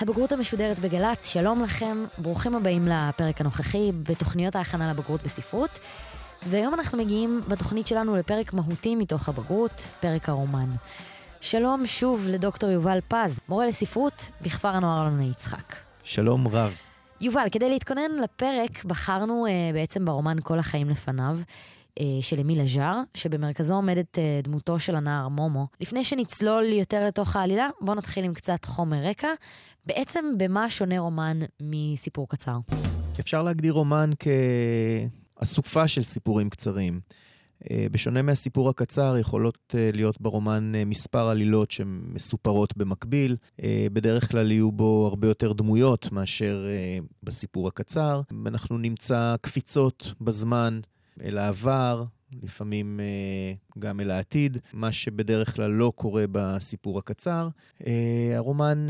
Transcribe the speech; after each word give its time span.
הבגרות 0.00 0.32
המשודרת 0.32 0.78
בגל"צ, 0.78 1.26
שלום 1.26 1.62
לכם, 1.64 2.04
ברוכים 2.18 2.54
הבאים 2.54 2.88
לפרק 2.88 3.40
הנוכחי 3.40 3.92
בתוכניות 4.08 4.56
ההכנה 4.56 4.90
לבגרות 4.90 5.22
בספרות. 5.22 5.78
והיום 6.46 6.74
אנחנו 6.74 6.98
מגיעים 6.98 7.40
בתוכנית 7.48 7.86
שלנו 7.86 8.16
לפרק 8.16 8.52
מהותי 8.52 8.96
מתוך 8.96 9.28
הבגרות, 9.28 9.86
פרק 10.00 10.28
הרומן. 10.28 10.70
שלום 11.40 11.86
שוב 11.86 12.26
לדוקטור 12.28 12.70
יובל 12.70 12.98
פז, 13.08 13.40
מורה 13.48 13.66
לספרות 13.66 14.30
בכפר 14.42 14.68
הנוער 14.68 15.06
אלוני 15.06 15.30
יצחק. 15.30 15.76
שלום 16.04 16.48
רב. 16.48 16.76
יובל, 17.20 17.46
כדי 17.52 17.68
להתכונן 17.68 18.10
לפרק 18.22 18.84
בחרנו 18.84 19.46
uh, 19.46 19.74
בעצם 19.74 20.04
ברומן 20.04 20.36
כל 20.42 20.58
החיים 20.58 20.90
לפניו. 20.90 21.38
Uh, 21.98 22.02
של 22.20 22.40
אמיל 22.40 22.60
אג'אר, 22.60 23.00
שבמרכזו 23.14 23.74
עומדת 23.74 24.18
uh, 24.18 24.44
דמותו 24.44 24.78
של 24.78 24.96
הנער 24.96 25.28
מומו. 25.28 25.66
לפני 25.80 26.04
שנצלול 26.04 26.64
יותר 26.64 27.06
לתוך 27.06 27.36
העלילה, 27.36 27.68
בואו 27.80 27.96
נתחיל 27.96 28.24
עם 28.24 28.34
קצת 28.34 28.64
חומר 28.64 29.04
רקע. 29.04 29.28
בעצם 29.86 30.24
במה 30.38 30.70
שונה 30.70 30.98
רומן 30.98 31.38
מסיפור 31.60 32.28
קצר? 32.28 32.58
אפשר 33.20 33.42
להגדיר 33.42 33.72
רומן 33.72 34.10
כאסופה 35.38 35.88
של 35.88 36.02
סיפורים 36.02 36.50
קצרים. 36.50 36.98
אה, 37.70 37.86
בשונה 37.92 38.22
מהסיפור 38.22 38.68
הקצר, 38.68 39.16
יכולות 39.20 39.74
אה, 39.74 39.90
להיות 39.94 40.20
ברומן 40.20 40.74
אה, 40.74 40.84
מספר 40.84 41.28
עלילות 41.28 41.70
שמסופרות 41.70 42.76
במקביל. 42.76 43.36
בדרך 43.92 44.30
כלל 44.30 44.50
יהיו 44.50 44.72
בו 44.72 45.06
הרבה 45.10 45.28
יותר 45.28 45.52
דמויות 45.52 46.12
מאשר 46.12 46.66
בסיפור 47.22 47.68
הקצר. 47.68 48.20
אנחנו 48.46 48.78
נמצא 48.78 49.34
קפיצות 49.40 50.12
בזמן 50.20 50.80
אל 51.24 51.38
העבר, 51.38 52.04
לפעמים 52.42 53.00
גם 53.78 54.00
אל 54.00 54.10
העתיד, 54.10 54.58
מה 54.72 54.92
שבדרך 54.92 55.54
כלל 55.54 55.70
לא 55.70 55.92
קורה 55.96 56.24
בסיפור 56.32 56.98
הקצר. 56.98 57.48
הרומן 58.36 58.86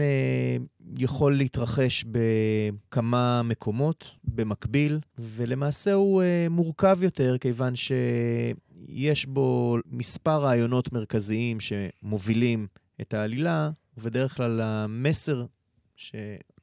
יכול 0.98 1.36
להתרחש 1.36 2.04
בכמה 2.04 3.42
מקומות 3.42 4.04
במקביל, 4.24 4.98
ולמעשה 5.18 5.92
הוא 5.92 6.22
מורכב 6.50 6.98
יותר, 7.02 7.38
כיוון 7.38 7.72
שיש 7.76 9.26
בו 9.26 9.76
מספר 9.90 10.42
רעיונות 10.42 10.92
מרכזיים 10.92 11.58
שמובילים 11.60 12.66
את 13.00 13.14
העלילה, 13.14 13.70
ובדרך 13.98 14.36
כלל 14.36 14.60
המסר 14.60 15.44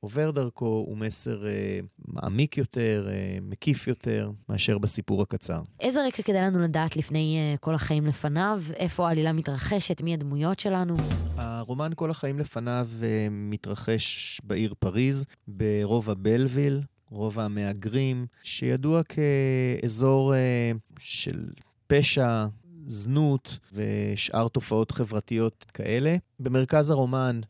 שעובר 0.06 0.32
דרכו 0.32 0.66
הוא 0.66 0.98
מסר 0.98 1.48
אה, 1.48 1.80
מעמיק 2.08 2.58
יותר, 2.58 3.08
אה, 3.10 3.38
מקיף 3.42 3.88
יותר, 3.88 4.32
מאשר 4.50 4.78
בסיפור 4.78 5.22
הקצר. 5.22 5.62
איזה 5.80 6.08
רקע 6.08 6.24
כדאי 6.24 6.42
לנו 6.42 6.60
לדעת 6.60 6.96
לפני 6.96 7.38
אה, 7.38 7.58
כל 7.58 7.76
החיים 7.76 8.06
לפניו? 8.06 8.62
איפה 8.76 9.08
העלילה 9.08 9.34
מתרחשת? 9.34 10.02
מי 10.02 10.14
הדמויות 10.14 10.60
שלנו? 10.60 10.96
הרומן 11.38 11.92
כל 11.96 12.12
החיים 12.12 12.40
לפניו 12.40 12.88
אה, 13.04 13.28
מתרחש 13.32 14.40
בעיר 14.44 14.74
פריז, 14.80 15.26
ברובע 15.48 16.14
בלוויל. 16.18 16.82
רובע 17.10 17.44
המהגרים, 17.44 18.26
שידוע 18.44 19.02
כאזור 19.04 20.36
אה, 20.36 20.72
של 21.00 21.50
פשע, 21.88 22.46
זנות 22.88 23.60
ושאר 23.74 24.48
תופעות 24.48 24.92
חברתיות 24.92 25.66
כאלה. 25.74 26.16
במרכז 26.40 26.90
הרומן 26.90 27.42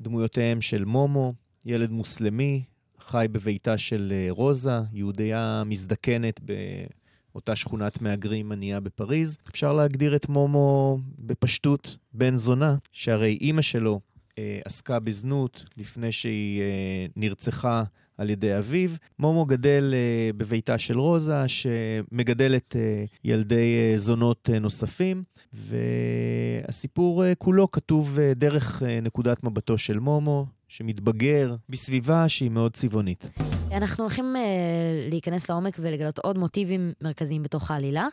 דמויותיהם 0.00 0.60
של 0.60 0.84
מומו, 0.84 1.32
ילד 1.66 1.90
מוסלמי, 1.90 2.64
חי 3.00 3.26
בביתה 3.32 3.78
של 3.78 4.12
אה, 4.14 4.26
רוזה, 4.30 4.80
יהודייה 4.92 5.62
מזדקנת 5.66 6.40
באותה 6.40 7.56
שכונת 7.56 8.02
מהגרים 8.02 8.52
ענייה 8.52 8.80
בפריז. 8.80 9.38
אפשר 9.48 9.72
להגדיר 9.72 10.16
את 10.16 10.28
מומו 10.28 10.98
בפשטות 11.18 11.98
בן 12.12 12.36
זונה, 12.36 12.76
שהרי 12.92 13.38
אימא 13.40 13.62
שלו 13.62 14.00
אה, 14.38 14.60
עסקה 14.64 15.00
בזנות 15.00 15.64
לפני 15.76 16.12
שהיא 16.12 16.60
אה, 16.60 17.06
נרצחה 17.16 17.84
על 18.20 18.30
ידי 18.30 18.58
אביו. 18.58 18.90
מומו 19.18 19.44
גדל 19.44 19.94
uh, 19.94 20.36
בביתה 20.36 20.78
של 20.78 20.98
רוזה, 20.98 21.48
שמגדלת 21.48 22.76
uh, 22.76 23.08
ילדי 23.24 23.94
uh, 23.94 23.98
זונות 23.98 24.48
uh, 24.52 24.58
נוספים, 24.58 25.22
והסיפור 25.52 27.24
uh, 27.24 27.26
כולו 27.38 27.70
כתוב 27.70 28.18
uh, 28.18 28.34
דרך 28.34 28.82
uh, 28.82 28.84
נקודת 29.02 29.44
מבטו 29.44 29.78
של 29.78 29.98
מומו, 29.98 30.46
שמתבגר 30.70 31.56
בסביבה 31.68 32.28
שהיא 32.28 32.50
מאוד 32.50 32.72
צבעונית. 32.72 33.24
אנחנו 33.72 34.04
הולכים 34.04 34.36
uh, 34.36 35.10
להיכנס 35.10 35.50
לעומק 35.50 35.76
ולגלות 35.78 36.18
עוד 36.18 36.38
מוטיבים 36.38 36.92
מרכזיים 37.00 37.42
בתוך 37.42 37.70
העלילה. 37.70 38.06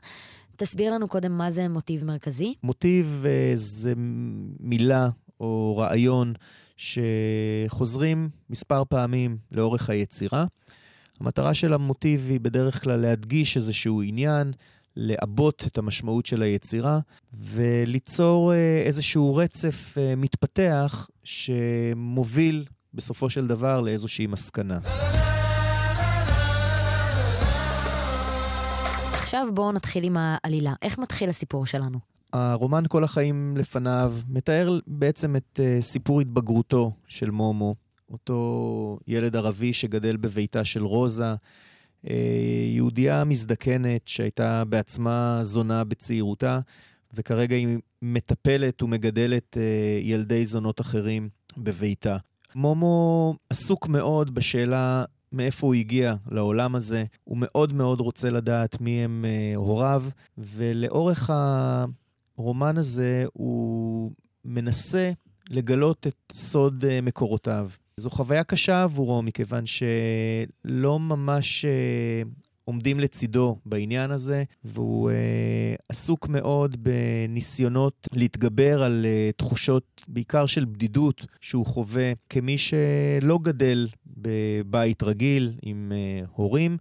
תסביר 0.55 0.93
לנו 0.93 1.07
קודם 1.07 1.37
מה 1.37 1.51
זה 1.51 1.67
מוטיב 1.67 2.05
מרכזי. 2.05 2.53
מוטיב 2.63 3.23
uh, 3.23 3.55
זה 3.55 3.93
מילה 4.59 5.09
או 5.39 5.77
רעיון 5.77 6.33
שחוזרים 6.77 8.29
מספר 8.49 8.83
פעמים 8.89 9.37
לאורך 9.51 9.89
היצירה. 9.89 10.45
המטרה 11.19 11.53
של 11.53 11.73
המוטיב 11.73 12.27
היא 12.29 12.39
בדרך 12.39 12.83
כלל 12.83 12.99
להדגיש 12.99 13.57
איזשהו 13.57 14.01
עניין, 14.01 14.51
לעבות 14.99 15.63
את 15.67 15.77
המשמעות 15.77 16.25
של 16.25 16.41
היצירה 16.41 16.99
וליצור 17.33 18.53
אה, 18.53 18.83
איזשהו 18.85 19.35
רצף 19.35 19.97
אה, 19.97 20.13
מתפתח 20.15 21.09
שמוביל 21.23 22.65
בסופו 22.93 23.29
של 23.29 23.47
דבר 23.47 23.81
לאיזושהי 23.81 24.27
מסקנה. 24.27 24.79
עכשיו 29.13 29.47
בואו 29.53 29.71
נתחיל 29.71 30.03
עם 30.03 30.17
העלילה. 30.19 30.73
איך 30.81 30.99
מתחיל 30.99 31.29
הסיפור 31.29 31.65
שלנו? 31.65 31.99
הרומן 32.33 32.83
כל 32.87 33.03
החיים 33.03 33.57
לפניו 33.57 34.13
מתאר 34.29 34.79
בעצם 34.87 35.35
את 35.35 35.59
uh, 35.59 35.81
סיפור 35.81 36.21
התבגרותו 36.21 36.91
של 37.07 37.31
מומו, 37.31 37.75
אותו 38.11 38.99
ילד 39.07 39.35
ערבי 39.35 39.73
שגדל 39.73 40.17
בביתה 40.17 40.65
של 40.65 40.83
רוזה, 40.83 41.33
יהודייה 42.75 43.23
מזדקנת 43.23 44.07
שהייתה 44.07 44.63
בעצמה 44.65 45.39
זונה 45.41 45.83
בצעירותה, 45.83 46.59
וכרגע 47.13 47.55
היא 47.55 47.77
מטפלת 48.01 48.83
ומגדלת 48.83 49.57
uh, 49.57 49.59
ילדי 50.03 50.45
זונות 50.45 50.81
אחרים 50.81 51.29
בביתה. 51.57 52.17
מומו 52.55 53.35
עסוק 53.49 53.87
מאוד 53.87 54.35
בשאלה 54.35 55.05
מאיפה 55.31 55.67
הוא 55.67 55.73
הגיע 55.73 56.15
לעולם 56.31 56.75
הזה. 56.75 57.03
הוא 57.23 57.37
מאוד 57.39 57.73
מאוד 57.73 57.99
רוצה 57.99 58.29
לדעת 58.29 58.81
מי 58.81 59.03
הם 59.03 59.25
uh, 59.25 59.57
הוריו, 59.57 60.03
ולאורך. 60.37 61.29
הרומן 62.37 62.77
הזה 62.77 63.25
הוא 63.33 64.11
מנסה 64.45 65.11
לגלות 65.49 66.07
את 66.07 66.33
סוד 66.33 66.85
אה, 66.85 67.01
מקורותיו. 67.01 67.69
זו 67.99 68.09
חוויה 68.09 68.43
קשה 68.43 68.83
עבורו, 68.83 69.21
מכיוון 69.21 69.63
שלא 69.65 70.99
ממש 70.99 71.65
אה, 71.65 72.21
עומדים 72.65 72.99
לצידו 72.99 73.57
בעניין 73.65 74.11
הזה, 74.11 74.43
והוא 74.63 75.09
אה, 75.09 75.75
עסוק 75.89 76.27
מאוד 76.27 76.77
בניסיונות 76.83 78.07
להתגבר 78.13 78.83
על 78.83 79.05
אה, 79.05 79.29
תחושות, 79.37 80.01
בעיקר 80.07 80.45
של 80.45 80.65
בדידות, 80.65 81.25
שהוא 81.41 81.65
חווה 81.65 82.11
כמי 82.29 82.57
שלא 82.57 83.39
גדל 83.41 83.87
בבית 84.17 85.03
רגיל 85.03 85.53
עם 85.61 85.91
אה, 85.95 86.25
הורים. 86.35 86.77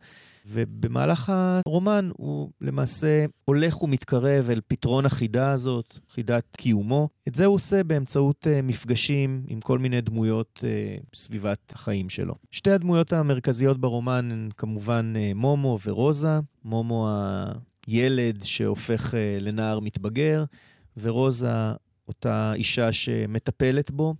ובמהלך 0.48 1.32
הרומן 1.66 2.10
הוא 2.16 2.50
למעשה 2.60 3.24
הולך 3.44 3.82
ומתקרב 3.82 4.50
אל 4.50 4.60
פתרון 4.68 5.06
החידה 5.06 5.52
הזאת, 5.52 5.98
חידת 6.10 6.56
קיומו. 6.56 7.08
את 7.28 7.34
זה 7.34 7.44
הוא 7.44 7.54
עושה 7.54 7.84
באמצעות 7.84 8.46
uh, 8.46 8.62
מפגשים 8.62 9.44
עם 9.48 9.60
כל 9.60 9.78
מיני 9.78 10.00
דמויות 10.00 10.60
uh, 10.62 11.06
סביבת 11.14 11.72
החיים 11.74 12.08
שלו. 12.08 12.34
שתי 12.50 12.70
הדמויות 12.70 13.12
המרכזיות 13.12 13.80
ברומן 13.80 14.28
הן 14.32 14.48
כמובן 14.56 15.12
uh, 15.16 15.34
מומו 15.34 15.78
ורוזה. 15.86 16.38
מומו 16.64 17.08
הילד 17.86 18.44
שהופך 18.44 19.14
לנער 19.40 19.80
מתבגר, 19.80 20.44
ורוזה 20.96 21.72
אותה 22.08 22.52
אישה 22.54 22.92
שמטפלת 22.92 23.90
בו. 23.90 24.14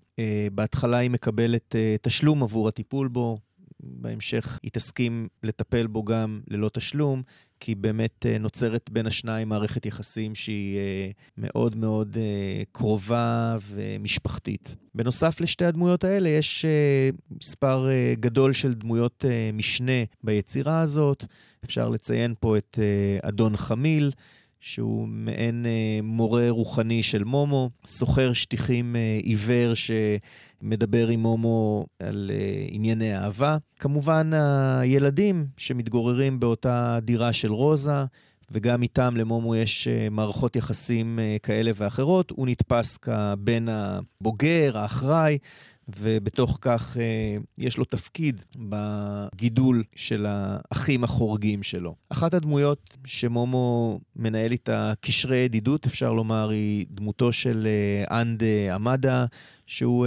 בהתחלה 0.53 0.97
היא 0.97 1.11
מקבלת 1.11 1.75
תשלום 2.03 2.43
עבור 2.43 2.69
הטיפול 2.69 3.09
בו, 3.09 3.39
בהמשך 3.89 4.59
היא 4.63 4.71
תסכים 4.71 5.29
לטפל 5.43 5.87
בו 5.87 6.05
גם 6.05 6.41
ללא 6.49 6.71
תשלום, 6.73 7.23
כי 7.61 7.75
באמת 7.75 8.27
אה, 8.27 8.39
נוצרת 8.39 8.91
בין 8.91 9.07
השניים 9.07 9.49
מערכת 9.49 9.87
יחסים 9.87 10.35
שהיא 10.35 10.79
אה, 10.79 11.11
מאוד 11.39 11.77
מאוד 11.77 12.17
אה, 12.21 12.63
קרובה 12.73 13.57
ומשפחתית. 13.69 14.75
בנוסף 14.95 15.41
לשתי 15.41 15.65
הדמויות 15.65 16.05
האלה, 16.05 16.29
יש 16.29 16.65
מספר 17.31 17.89
גדול 18.21 18.53
של 18.53 18.75
דמויות 18.75 19.25
משנה 19.53 20.05
ביצירה 20.25 20.81
הזאת. 20.81 21.25
אפשר 21.65 21.89
לציין 21.89 22.35
פה 22.41 22.59
את 22.59 22.79
אדון 23.23 23.57
חמיל, 23.57 24.11
שהוא 24.67 25.09
מעין 25.09 25.67
מורה 26.03 26.51
רוחני 26.51 27.03
של 27.03 27.25
מומו, 27.25 27.71
סוחר 27.87 28.33
שטיחים 28.33 28.97
עיוור 29.23 29.75
ש... 29.75 29.91
מדבר 30.63 31.09
עם 31.09 31.21
מומו 31.21 31.87
על 32.01 32.31
uh, 32.33 32.69
ענייני 32.71 33.17
אהבה. 33.17 33.57
כמובן, 33.79 34.31
הילדים 34.81 35.47
שמתגוררים 35.57 36.41
באותה 36.41 36.99
דירה 37.03 37.33
של 37.33 37.53
רוזה, 37.53 38.05
וגם 38.51 38.83
איתם 38.83 39.15
למומו 39.17 39.57
יש 39.57 39.89
מערכות 40.11 40.57
יחסים 40.57 41.19
כאלה 41.43 41.71
ואחרות. 41.75 42.31
הוא 42.31 42.47
נתפס 42.47 42.97
כבן 42.97 43.67
הבוגר, 43.69 44.79
האחראי, 44.79 45.39
ובתוך 45.89 46.59
כך 46.61 46.97
אה, 46.97 47.37
יש 47.59 47.77
לו 47.77 47.85
תפקיד 47.85 48.43
בגידול 48.57 49.85
של 49.97 50.27
האחים 50.29 51.05
החורגים 51.05 51.63
שלו. 51.63 51.95
אחת 52.09 52.35
הדמויות 52.35 52.97
שמומו 53.05 54.01
מנהל 54.17 54.53
איתה 54.53 54.93
קשרי 55.01 55.37
ידידות, 55.37 55.87
אפשר 55.87 56.13
לומר, 56.13 56.49
היא 56.51 56.87
דמותו 56.91 57.33
של 57.33 57.67
אה, 57.67 58.21
אנד 58.21 58.43
עמדה, 58.75 59.27
שהוא 59.67 60.07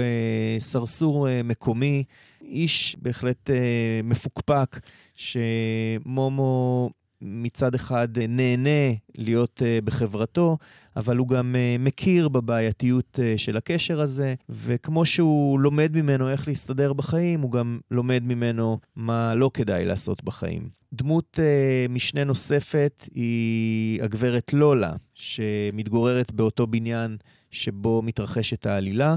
סרסור 0.60 1.28
מקומי, 1.44 2.04
איש 2.42 2.96
בהחלט 3.02 3.50
מפוקפק, 4.04 4.80
שמומו 5.16 6.90
מצד 7.22 7.76
אחד 7.76 8.08
נהנה 8.30 8.94
להיות 9.18 9.62
בחברתו, 9.84 10.58
אבל 10.96 11.18
הוא 11.18 11.28
גם 11.28 11.56
uh, 11.56 11.82
מכיר 11.82 12.30
בבעייתיות 12.30 13.20
של 13.38 13.58
הקשר 13.58 14.02
הזה, 14.02 14.36
וכמו 14.50 15.06
שהוא 15.06 15.60
לומד 15.60 15.92
ממנו 15.94 16.30
איך 16.30 16.48
להסתדר 16.48 16.94
בחיים, 16.94 17.42
הוא 17.42 17.52
גם 17.52 17.80
לומד 17.92 18.24
ממנו 18.24 18.80
מה 18.96 19.36
לא 19.36 19.52
כדאי 19.54 19.86
לעשות 19.86 20.24
בחיים. 20.24 20.70
דמות 20.94 21.40
משנה 21.90 22.24
נוספת 22.24 23.06
היא 23.14 24.04
הגברת 24.04 24.54
לולה, 24.54 24.94
שמתגוררת 25.14 26.32
באותו 26.32 26.68
בניין 26.68 27.18
שבו 27.52 28.02
מתרחשת 28.02 28.66
העלילה. 28.66 29.16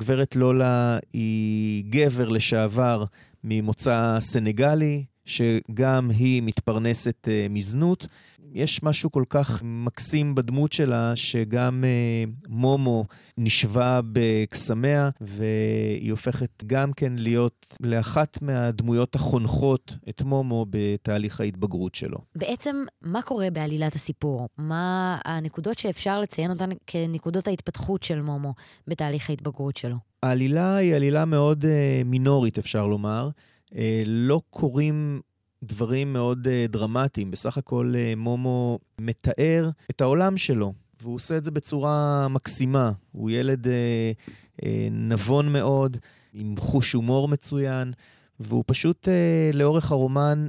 גברת 0.00 0.36
לולה 0.36 0.98
היא 1.12 1.84
גבר 1.88 2.28
לשעבר 2.28 3.04
ממוצא 3.44 4.16
סנגלי, 4.20 5.04
שגם 5.26 6.10
היא 6.10 6.42
מתפרנסת 6.42 7.28
uh, 7.28 7.52
מזנות. 7.52 8.06
יש 8.52 8.82
משהו 8.82 9.12
כל 9.12 9.24
כך 9.28 9.62
מקסים 9.64 10.34
בדמות 10.34 10.72
שלה, 10.72 11.16
שגם 11.16 11.84
אה, 11.84 12.24
מומו 12.48 13.04
נשבה 13.38 14.00
בקסמיה, 14.12 15.10
והיא 15.20 16.10
הופכת 16.10 16.64
גם 16.66 16.92
כן 16.92 17.12
להיות 17.16 17.66
לאחת 17.80 18.42
מהדמויות 18.42 19.14
החונכות 19.14 19.96
את 20.08 20.22
מומו 20.22 20.66
בתהליך 20.70 21.40
ההתבגרות 21.40 21.94
שלו. 21.94 22.18
בעצם, 22.34 22.76
מה 23.02 23.22
קורה 23.22 23.50
בעלילת 23.50 23.94
הסיפור? 23.94 24.48
מה 24.58 25.18
הנקודות 25.24 25.78
שאפשר 25.78 26.20
לציין 26.20 26.50
אותן 26.50 26.70
כנקודות 26.86 27.48
ההתפתחות 27.48 28.02
של 28.02 28.22
מומו 28.22 28.54
בתהליך 28.88 29.30
ההתבגרות 29.30 29.76
שלו? 29.76 29.96
העלילה 30.22 30.76
היא 30.76 30.94
עלילה 30.94 31.24
מאוד 31.24 31.64
אה, 31.64 32.02
מינורית, 32.04 32.58
אפשר 32.58 32.86
לומר. 32.86 33.28
אה, 33.74 34.02
לא 34.06 34.40
קורים 34.50 35.20
דברים 35.62 36.12
מאוד 36.12 36.46
uh, 36.46 36.70
דרמטיים. 36.70 37.30
בסך 37.30 37.58
הכל 37.58 37.92
uh, 37.94 38.18
מומו 38.18 38.78
מתאר 38.98 39.70
את 39.90 40.00
העולם 40.00 40.36
שלו, 40.36 40.72
והוא 41.00 41.14
עושה 41.14 41.36
את 41.36 41.44
זה 41.44 41.50
בצורה 41.50 42.26
מקסימה. 42.28 42.92
הוא 43.12 43.30
ילד 43.30 43.66
נבון 44.90 45.52
מאוד, 45.52 45.96
עם 46.32 46.54
חוש 46.58 46.92
הומור 46.92 47.28
מצוין, 47.28 47.92
והוא 48.40 48.64
פשוט 48.66 49.08
לאורך 49.52 49.92
הרומן 49.92 50.48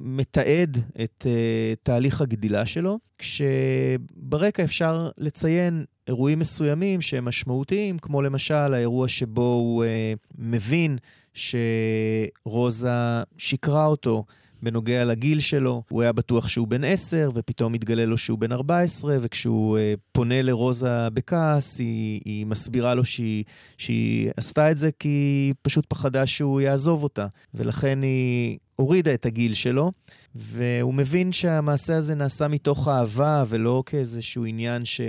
מתעד 0.00 0.76
את 1.04 1.26
uh, 1.26 1.78
תהליך 1.82 2.20
הגדילה 2.20 2.66
שלו, 2.66 2.98
כשברקע 3.18 4.64
אפשר 4.64 5.10
לציין 5.18 5.84
אירועים 6.08 6.38
מסוימים 6.38 7.00
שהם 7.00 7.24
משמעותיים, 7.24 7.98
כמו 7.98 8.22
למשל 8.22 8.74
האירוע 8.74 9.08
שבו 9.08 9.42
הוא 9.42 9.84
uh, 9.84 9.88
מבין 10.38 10.98
שרוזה 11.34 13.22
שיקרה 13.38 13.86
אותו 13.86 14.24
בנוגע 14.62 15.04
לגיל 15.04 15.40
שלו. 15.40 15.82
הוא 15.88 16.02
היה 16.02 16.12
בטוח 16.12 16.48
שהוא 16.48 16.68
בן 16.68 16.84
10, 16.84 17.30
ופתאום 17.34 17.72
מתגלה 17.72 18.04
לו 18.04 18.18
שהוא 18.18 18.38
בן 18.38 18.52
14, 18.52 19.16
וכשהוא 19.20 19.78
uh, 19.78 19.80
פונה 20.12 20.42
לרוזה 20.42 21.10
בכעס, 21.10 21.78
היא, 21.78 22.20
היא 22.24 22.46
מסבירה 22.46 22.94
לו 22.94 23.04
שהיא, 23.04 23.44
שהיא 23.78 24.30
עשתה 24.36 24.70
את 24.70 24.78
זה 24.78 24.90
כי 24.98 25.08
היא 25.08 25.54
פשוט 25.62 25.86
פחדה 25.88 26.26
שהוא 26.26 26.60
יעזוב 26.60 27.02
אותה. 27.02 27.26
ולכן 27.54 28.02
היא 28.02 28.58
הורידה 28.80 29.14
את 29.14 29.26
הגיל 29.26 29.54
שלו, 29.54 29.92
והוא 30.34 30.94
מבין 30.94 31.32
שהמעשה 31.32 31.96
הזה 31.96 32.14
נעשה 32.14 32.48
מתוך 32.48 32.88
אהבה, 32.88 33.44
ולא 33.48 33.82
כאיזשהו 33.86 34.44
עניין 34.44 34.84
ש... 34.84 35.00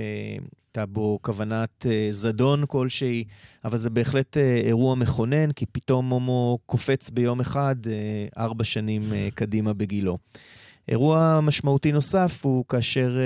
הייתה 0.69 0.85
בו 0.85 1.19
כוונת 1.21 1.85
uh, 1.85 1.87
זדון 2.11 2.63
כלשהי, 2.67 3.23
אבל 3.65 3.77
זה 3.77 3.89
בהחלט 3.89 4.37
uh, 4.37 4.39
אירוע 4.65 4.95
מכונן, 4.95 5.51
כי 5.51 5.65
פתאום 5.65 6.09
מומו 6.09 6.57
קופץ 6.65 7.09
ביום 7.09 7.39
אחד 7.39 7.75
uh, 7.83 7.89
ארבע 8.37 8.63
שנים 8.63 9.01
קדימה 9.35 9.73
בגילו. 9.73 10.17
אירוע 10.87 11.39
משמעותי 11.41 11.91
נוסף 11.91 12.39
הוא 12.45 12.65
כאשר 12.69 13.17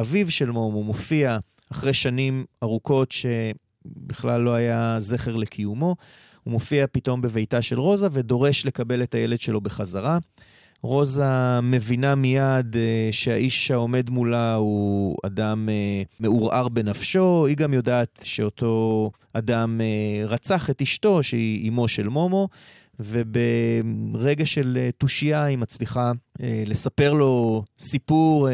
אביו 0.00 0.30
של 0.30 0.50
מומו 0.50 0.84
מופיע 0.84 1.38
אחרי 1.72 1.94
שנים 1.94 2.44
ארוכות 2.62 3.12
שבכלל 3.12 4.40
לא 4.40 4.54
היה 4.54 4.96
זכר 4.98 5.36
לקיומו. 5.36 5.96
הוא 6.44 6.52
מופיע 6.52 6.86
פתאום 6.92 7.20
בביתה 7.20 7.62
של 7.62 7.80
רוזה 7.80 8.08
ודורש 8.12 8.66
לקבל 8.66 9.02
את 9.02 9.14
הילד 9.14 9.40
שלו 9.40 9.60
בחזרה. 9.60 10.18
רוזה 10.82 11.60
מבינה 11.62 12.14
מיד 12.14 12.74
uh, 12.74 12.78
שהאיש 13.12 13.70
העומד 13.70 14.10
מולה 14.10 14.54
הוא 14.54 15.16
אדם 15.26 15.68
uh, 15.68 16.16
מעורער 16.20 16.68
בנפשו, 16.68 17.46
היא 17.46 17.56
גם 17.56 17.74
יודעת 17.74 18.20
שאותו 18.22 19.10
אדם 19.32 19.80
uh, 19.80 20.28
רצח 20.28 20.70
את 20.70 20.82
אשתו, 20.82 21.22
שהיא 21.22 21.70
אמו 21.70 21.88
של 21.88 22.08
מומו, 22.08 22.48
וברגע 23.00 24.46
של 24.46 24.88
תושייה 24.98 25.44
היא 25.44 25.58
מצליחה 25.58 26.12
uh, 26.12 26.42
לספר 26.66 27.12
לו 27.12 27.64
סיפור 27.78 28.48
uh, 28.48 28.52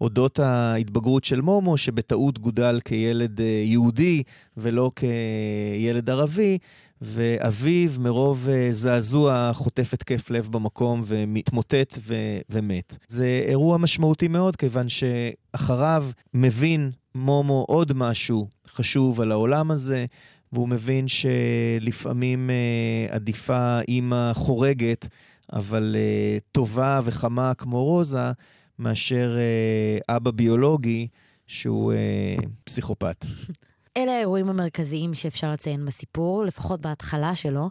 אודות 0.00 0.38
ההתבגרות 0.38 1.24
של 1.24 1.40
מומו, 1.40 1.76
שבטעות 1.76 2.38
גודל 2.38 2.80
כילד 2.84 3.38
uh, 3.38 3.42
יהודי 3.42 4.22
ולא 4.56 4.90
כילד 4.96 6.10
ערבי, 6.10 6.58
ואביו, 7.00 7.90
מרוב 7.98 8.48
אה, 8.48 8.68
זעזוע, 8.70 9.50
חוטף 9.54 9.94
התקף 9.94 10.30
לב 10.30 10.48
במקום 10.50 11.02
ומתמוטט 11.04 11.98
ו- 11.98 12.38
ומת. 12.50 12.96
זה 13.08 13.44
אירוע 13.48 13.78
משמעותי 13.78 14.28
מאוד, 14.28 14.56
כיוון 14.56 14.86
שאחריו 14.88 16.06
מבין 16.34 16.90
מומו 17.14 17.64
עוד 17.68 17.92
משהו 17.92 18.48
חשוב 18.68 19.20
על 19.20 19.32
העולם 19.32 19.70
הזה, 19.70 20.06
והוא 20.52 20.68
מבין 20.68 21.06
שלפעמים 21.08 22.50
אה, 22.50 23.14
עדיפה 23.14 23.80
אימא 23.88 24.32
חורגת, 24.34 25.08
אבל 25.52 25.96
אה, 25.98 26.38
טובה 26.52 27.00
וחמה 27.04 27.54
כמו 27.54 27.84
רוזה, 27.84 28.32
מאשר 28.78 29.36
אה, 29.36 30.16
אבא 30.16 30.30
ביולוגי 30.30 31.08
שהוא 31.46 31.92
אה, 31.92 32.36
פסיכופת. 32.64 33.24
אלה 33.96 34.12
האירועים 34.16 34.48
המרכזיים 34.48 35.14
שאפשר 35.14 35.52
לציין 35.52 35.84
בסיפור, 35.84 36.44
לפחות 36.44 36.80
בהתחלה 36.80 37.34
שלו. 37.34 37.70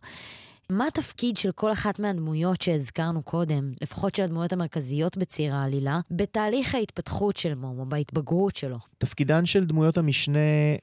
מה 0.70 0.88
התפקיד 0.88 1.38
של 1.38 1.52
כל 1.52 1.72
אחת 1.72 2.00
מהדמויות 2.00 2.62
שהזכרנו 2.62 3.24
קודם, 3.24 3.72
לפחות 3.82 4.16
של 4.16 4.24
הדמויות 4.24 4.54
המרכזיות 4.54 5.18
בציר 5.18 5.56
העלילה, 5.56 6.00
בתהליך 6.12 6.76
ההתפתחות 6.76 7.38
של 7.38 7.56
מומו, 7.56 7.86
בהתבגרות 7.86 8.56
שלו? 8.56 8.78
תפקידן 8.98 9.46
של 9.46 9.66
דמויות 9.66 9.98
המשנה, 9.98 10.40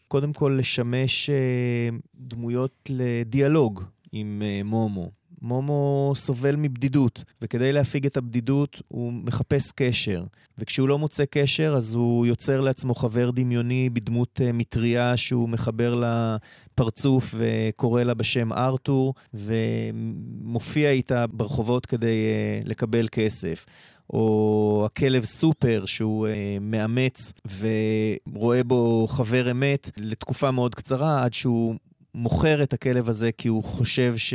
קודם 0.09 0.33
כל 0.33 0.57
לשמש 0.59 1.31
אה, 1.31 1.89
דמויות 2.15 2.73
לדיאלוג 2.89 3.83
עם 4.13 4.43
אה, 4.45 4.61
מומו. 4.65 5.20
מומו 5.43 6.13
סובל 6.17 6.57
מבדידות, 6.57 7.25
וכדי 7.43 7.73
להפיג 7.73 8.07
את 8.07 8.17
הבדידות 8.17 8.83
הוא 8.89 9.13
מחפש 9.13 9.73
קשר. 9.73 10.25
וכשהוא 10.59 10.89
לא 10.89 10.99
מוצא 10.99 11.25
קשר, 11.31 11.75
אז 11.77 11.95
הוא 11.95 12.27
יוצר 12.27 12.61
לעצמו 12.61 12.95
חבר 12.95 13.31
דמיוני 13.31 13.91
בדמות 13.91 14.41
uh, 14.41 14.53
מטריה 14.53 15.17
שהוא 15.17 15.49
מחבר 15.49 16.03
לפרצוף 16.03 17.35
וקורא 17.39 18.03
לה 18.03 18.15
בשם 18.15 18.53
ארתור, 18.53 19.15
ומופיע 19.35 20.91
איתה 20.91 21.27
ברחובות 21.27 21.87
כדי 21.87 22.27
uh, 22.65 22.69
לקבל 22.69 23.09
כסף. 23.13 23.67
או 24.11 24.83
הכלב 24.87 25.25
סופר, 25.25 25.83
שהוא 25.87 26.27
uh, 26.27 26.31
מאמץ 26.61 27.33
ורואה 27.59 28.65
בו 28.65 29.07
חבר 29.11 29.51
אמת 29.51 29.91
לתקופה 29.97 30.51
מאוד 30.51 30.75
קצרה, 30.75 31.25
עד 31.25 31.35
שהוא 31.35 31.75
מוכר 32.15 32.63
את 32.63 32.73
הכלב 32.73 33.09
הזה 33.09 33.33
כי 33.33 33.49
הוא 33.49 33.65
חושב 33.65 34.15
ש... 34.17 34.35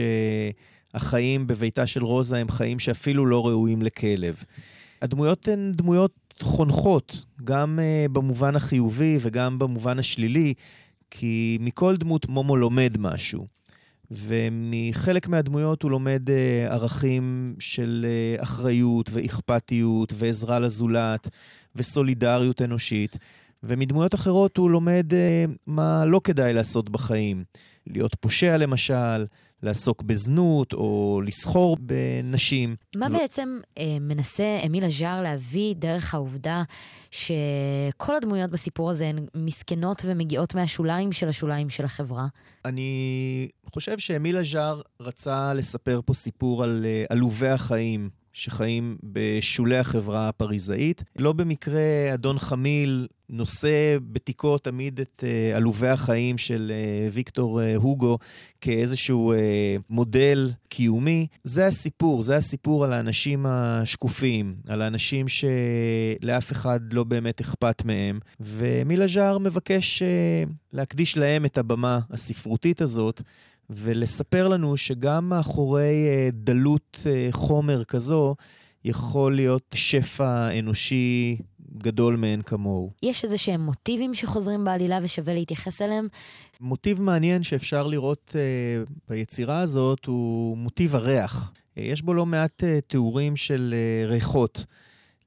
החיים 0.96 1.48
בביתה 1.48 1.88
של 1.88 2.04
רוזה 2.04 2.38
הם 2.38 2.50
חיים 2.50 2.80
שאפילו 2.80 3.26
לא 3.26 3.48
ראויים 3.48 3.82
לכלב. 3.82 4.44
הדמויות 5.02 5.48
הן 5.48 5.72
דמויות 5.76 6.12
חונכות, 6.42 7.26
גם 7.44 7.80
uh, 7.80 8.12
במובן 8.12 8.56
החיובי 8.56 9.18
וגם 9.22 9.60
במובן 9.60 10.00
השלילי, 10.00 10.54
כי 11.12 11.58
מכל 11.62 11.98
דמות 11.98 12.30
מומו 12.30 12.58
לומד 12.58 12.98
משהו. 13.00 13.48
ומחלק 14.12 15.28
מהדמויות 15.28 15.84
הוא 15.84 15.92
לומד 15.92 16.30
uh, 16.30 16.72
ערכים 16.72 17.56
של 17.60 18.06
uh, 18.40 18.44
אחריות 18.44 19.10
ואכפתיות 19.14 20.14
ועזרה 20.16 20.60
לזולת 20.60 21.30
וסולידריות 21.76 22.62
אנושית, 22.62 23.18
ומדמויות 23.64 24.16
אחרות 24.16 24.58
הוא 24.58 24.72
לומד 24.72 25.12
uh, 25.12 25.52
מה 25.68 26.06
לא 26.06 26.22
כדאי 26.24 26.54
לעשות 26.54 26.90
בחיים. 26.90 27.44
להיות 27.88 28.16
פושע 28.20 28.58
למשל, 28.58 29.26
לעסוק 29.66 30.02
בזנות 30.02 30.74
או 30.74 31.22
לסחור 31.26 31.78
בנשים. 31.80 32.76
מה 32.96 33.08
ו... 33.10 33.14
בעצם 33.14 33.60
אה, 33.78 33.98
מנסה 34.02 34.60
אמיל 34.66 34.84
אג'אר 34.84 35.22
להביא 35.22 35.76
דרך 35.76 36.14
העובדה 36.14 36.64
שכל 37.12 38.16
הדמויות 38.16 38.52
בסיפור 38.52 38.90
הזה 38.90 39.08
הן 39.08 39.26
מסכנות 39.36 40.02
ומגיעות 40.06 40.56
מהשוליים 40.56 41.12
של 41.12 41.30
השוליים 41.30 41.70
של 41.70 41.86
החברה? 41.86 42.28
אני 42.66 43.48
חושב 43.74 44.00
שאמיל 44.00 44.38
אג'אר 44.38 44.82
רצה 45.00 45.54
לספר 45.54 46.00
פה 46.06 46.14
סיפור 46.14 46.64
על 46.64 46.86
אה, 46.86 47.06
עלובי 47.10 47.50
החיים 47.50 48.10
שחיים 48.38 48.98
בשולי 49.04 49.78
החברה 49.78 50.30
הפריזאית. 50.30 51.04
לא 51.16 51.34
במקרה 51.34 51.82
אדון 52.14 52.40
חמיל 52.40 53.08
נושא 53.30 53.98
בתיקו 54.12 54.58
תמיד 54.58 55.00
את 55.00 55.24
uh, 55.24 55.58
עלובי 55.58 55.88
החיים 55.88 56.38
של 56.38 56.72
uh, 56.72 57.10
ויקטור 57.14 57.62
uh, 57.62 57.64
הוגו 57.76 58.18
כאיזשהו 58.62 59.34
uh, 59.34 59.38
מודל 59.90 60.52
קיומי. 60.70 61.28
זה 61.44 61.68
הסיפור, 61.68 62.22
זה 62.22 62.36
הסיפור 62.36 62.84
על 62.86 62.94
האנשים 62.94 63.46
השקופים, 63.46 64.56
על 64.68 64.82
האנשים 64.82 65.26
שלאף 65.28 66.52
אחד 66.52 66.94
לא 66.94 67.04
באמת 67.04 67.42
אכפת 67.42 67.86
מהם. 67.86 68.20
ומילה 68.40 69.08
ז'אר 69.08 69.38
מבקש 69.38 70.02
uh, 70.02 70.50
להקדיש 70.74 71.18
להם 71.18 71.46
את 71.46 71.58
הבמה 71.58 72.00
הספרותית 72.12 72.82
הזאת. 72.82 73.22
ולספר 73.70 74.48
לנו 74.48 74.78
שגם 74.78 75.30
מאחורי 75.30 76.08
אה, 76.08 76.30
דלות 76.34 77.00
אה, 77.06 77.28
חומר 77.32 77.84
כזו, 77.84 78.36
יכול 78.86 79.36
להיות 79.36 79.64
שפע 79.74 80.60
אנושי 80.60 81.38
גדול 81.78 82.16
מאין 82.16 82.42
כמוהו. 82.42 82.92
יש 83.04 83.24
איזה 83.24 83.38
שהם 83.38 83.62
מוטיבים 83.62 84.14
שחוזרים 84.14 84.66
בעלילה 84.66 85.00
ושווה 85.04 85.34
להתייחס 85.34 85.82
אליהם? 85.82 86.08
מוטיב 86.62 87.02
מעניין 87.02 87.44
שאפשר 87.44 87.88
לראות 87.88 88.32
uh, 88.36 88.92
ביצירה 89.10 89.60
הזאת 89.60 90.06
הוא 90.06 90.58
מוטיב 90.58 90.96
הריח. 90.96 91.52
Uh, 91.54 91.82
יש 91.82 92.02
בו 92.02 92.14
לא 92.14 92.26
מעט 92.26 92.64
uh, 92.64 92.82
תיאורים 92.88 93.36
של 93.36 93.76
uh, 94.08 94.10
ריחות. 94.10 94.66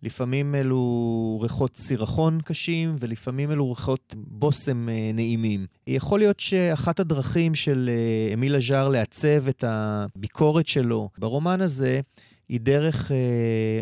לפעמים 0.02 0.55
אלו 0.55 1.38
ריחות 1.43 1.76
סירחון 1.76 2.40
קשים, 2.45 2.97
ולפעמים 3.00 3.52
אלו 3.52 3.71
ריחות 3.71 4.14
בושם 4.17 4.88
אה, 4.88 5.11
נעימים. 5.14 5.67
יכול 5.87 6.19
להיות 6.19 6.40
שאחת 6.40 7.00
הדרכים 7.00 7.55
של 7.55 7.90
אה, 7.93 8.35
אמיל 8.35 8.57
אג'אר 8.57 8.88
לעצב 8.88 9.49
את 9.49 9.64
הביקורת 9.67 10.67
שלו 10.67 11.09
ברומן 11.19 11.61
הזה, 11.61 12.00
היא 12.49 12.61
דרך 12.61 13.12
אה, 13.12 13.17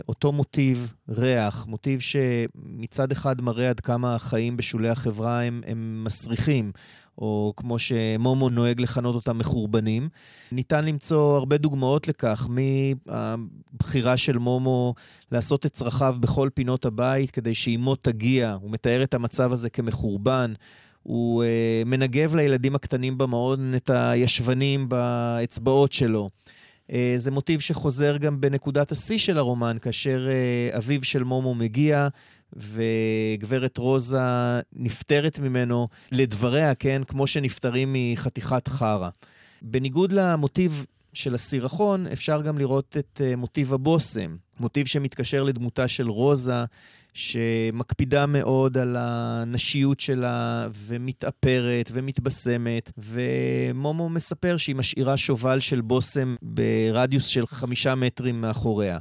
אותו 0.09 0.33
מוטיב 0.33 0.93
ריח, 1.09 1.67
מוטיב 1.69 2.01
שמצד 2.01 3.13
אחד 3.13 3.43
מראה 3.43 3.71
עד 3.71 3.81
כמה 3.81 4.15
החיים 4.15 4.57
בשולי 4.57 4.89
החברה 4.89 5.43
הם, 5.43 5.63
הם 5.67 6.05
מסריחים, 6.05 6.73
או 7.19 7.53
כמו 7.57 7.79
שמומו 7.79 8.49
נוהג 8.49 8.81
לכנות 8.81 9.15
אותם, 9.15 9.39
מחורבנים. 9.39 10.09
ניתן 10.53 10.85
למצוא 10.85 11.37
הרבה 11.37 11.57
דוגמאות 11.57 12.09
לכך, 12.09 12.49
מהבחירה 13.07 14.17
של 14.17 14.39
מומו 14.39 14.95
לעשות 15.33 15.67
את 15.67 15.73
צרכיו 15.73 16.17
בכל 16.21 16.49
פינות 16.55 16.85
הבית 16.85 17.31
כדי 17.31 17.55
שאימו 17.55 17.97
תגיע, 17.97 18.57
הוא 18.63 18.71
מתאר 18.71 19.03
את 19.03 19.15
המצב 19.15 19.53
הזה 19.53 19.71
כמחורבן. 19.71 20.53
הוא 21.07 21.45
uh, 21.45 21.89
מנגב 21.89 22.35
לילדים 22.35 22.75
הקטנים 22.75 23.19
במעון 23.19 23.75
את 23.75 23.91
הישבנים 23.91 24.89
באצבעות 24.89 25.93
שלו. 25.93 26.29
Uh, 26.89 26.93
זה 27.17 27.31
מוטיב 27.31 27.61
שחוזר 27.61 28.17
גם 28.17 28.41
בנקודת 28.41 28.93
השיא 28.93 29.19
של 29.19 29.39
הרומן, 29.39 29.77
כאשר 29.81 30.27
uh, 30.73 30.77
אביו 30.77 31.05
של 31.05 31.25
מומו 31.25 31.55
מגיע 31.55 32.09
וגברת 32.57 33.79
רוזה 33.79 34.61
נפטרת 34.73 35.39
ממנו, 35.39 35.87
לדבריה, 36.13 36.75
כן, 36.75 37.03
כמו 37.09 37.27
שנפטרים 37.27 37.97
מחתיכת 37.99 38.69
חרא. 38.69 39.09
בניגוד 39.63 40.13
למוטיב 40.13 40.87
של 41.13 41.35
הסירחון, 41.35 42.07
אפשר 42.07 42.43
גם 42.43 42.59
לראות 42.59 42.97
את 42.99 43.21
uh, 43.21 43.37
מוטיב 43.37 43.73
הבושם, 43.73 44.37
מוטיב 44.61 44.87
שמתקשר 44.87 45.43
לדמותה 45.43 45.89
של 45.89 46.09
רוזה, 46.09 46.65
שמקפידה 47.15 48.27
מאוד 48.27 48.79
על 48.79 48.97
הנשיות 48.99 50.01
שלה, 50.01 50.69
ומתאפרת 50.73 51.91
ומתבשמת, 51.93 52.93
ומומו 52.99 54.09
מספר 54.09 54.57
שהיא 54.57 54.77
משאירה 54.77 55.17
שובל 55.17 55.61
של 55.61 55.81
בושם 55.81 56.35
ברדיוס 56.43 57.27
של 57.27 57.47
חמישה 57.47 57.95
מטרים 57.95 58.41
מאחוריה. 58.41 58.99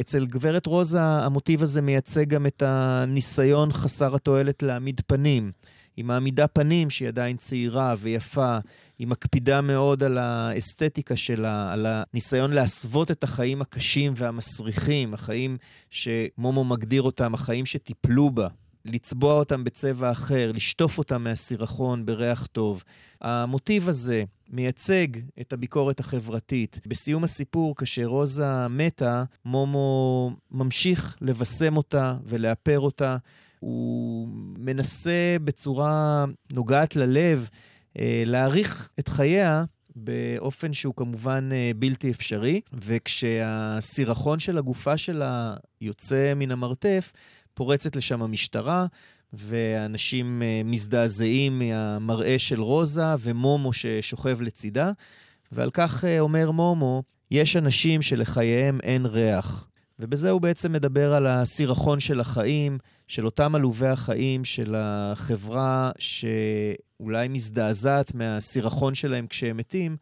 אצל 0.00 0.26
גברת 0.26 0.66
רוזה 0.66 1.00
המוטיב 1.00 1.62
הזה 1.62 1.82
מייצג 1.82 2.28
גם 2.28 2.46
את 2.46 2.62
הניסיון 2.66 3.72
חסר 3.72 4.14
התועלת 4.14 4.62
להעמיד 4.62 5.00
פנים. 5.06 5.52
היא 5.96 6.04
מעמידה 6.04 6.46
פנים 6.46 6.90
שהיא 6.90 7.08
עדיין 7.08 7.36
צעירה 7.36 7.94
ויפה, 7.98 8.58
היא 8.98 9.06
מקפידה 9.06 9.60
מאוד 9.60 10.02
על 10.02 10.18
האסתטיקה 10.18 11.16
שלה, 11.16 11.72
על 11.72 11.86
הניסיון 11.88 12.52
להסוות 12.52 13.10
את 13.10 13.24
החיים 13.24 13.62
הקשים 13.62 14.12
והמסריחים, 14.16 15.14
החיים 15.14 15.56
שמומו 15.90 16.64
מגדיר 16.64 17.02
אותם, 17.02 17.34
החיים 17.34 17.66
שטיפלו 17.66 18.30
בה. 18.30 18.48
לצבוע 18.84 19.34
אותם 19.34 19.64
בצבע 19.64 20.10
אחר, 20.10 20.52
לשטוף 20.54 20.98
אותם 20.98 21.24
מהסירחון 21.24 22.06
בריח 22.06 22.46
טוב. 22.46 22.82
המוטיב 23.20 23.88
הזה 23.88 24.24
מייצג 24.50 25.06
את 25.40 25.52
הביקורת 25.52 26.00
החברתית. 26.00 26.80
בסיום 26.86 27.24
הסיפור, 27.24 27.76
כאשר 27.76 28.04
רוזה 28.04 28.68
מתה, 28.68 29.24
מומו 29.44 30.30
ממשיך 30.50 31.16
לבשם 31.20 31.76
אותה 31.76 32.16
ולאפר 32.24 32.80
אותה. 32.80 33.16
הוא 33.60 34.28
מנסה 34.58 35.36
בצורה 35.44 36.24
נוגעת 36.52 36.96
ללב 36.96 37.48
אה, 37.98 38.22
להאריך 38.26 38.88
את 38.98 39.08
חייה 39.08 39.64
באופן 39.96 40.72
שהוא 40.72 40.94
כמובן 40.96 41.48
אה, 41.52 41.70
בלתי 41.76 42.10
אפשרי, 42.10 42.60
וכשהסירחון 42.72 44.38
של 44.38 44.58
הגופה 44.58 44.96
שלה 44.98 45.54
יוצא 45.80 46.32
מן 46.36 46.50
המרתף, 46.50 47.12
פורצת 47.54 47.96
לשם 47.96 48.22
המשטרה, 48.22 48.86
ואנשים 49.32 50.42
uh, 50.42 50.68
מזדעזעים 50.68 51.58
מהמראה 51.58 52.38
של 52.38 52.60
רוזה 52.60 53.14
ומומו 53.20 53.72
ששוכב 53.72 54.42
לצידה, 54.42 54.90
ועל 55.52 55.70
כך 55.70 56.04
uh, 56.04 56.06
אומר 56.20 56.50
מומו, 56.50 57.02
יש 57.30 57.56
אנשים 57.56 58.02
שלחייהם 58.02 58.80
אין 58.82 59.06
ריח. 59.06 59.66
ובזה 59.98 60.30
הוא 60.30 60.40
בעצם 60.40 60.72
מדבר 60.72 61.12
על 61.12 61.26
הסירחון 61.26 62.00
של 62.00 62.20
החיים, 62.20 62.78
של 63.08 63.26
אותם 63.26 63.54
עלובי 63.54 63.88
החיים 63.88 64.44
של 64.44 64.74
החברה 64.78 65.90
שאולי 65.98 67.28
מזדעזעת 67.28 68.14
מהסירחון 68.14 68.94
שלהם 68.94 69.26
כשהם 69.26 69.56
מתים, 69.56 69.96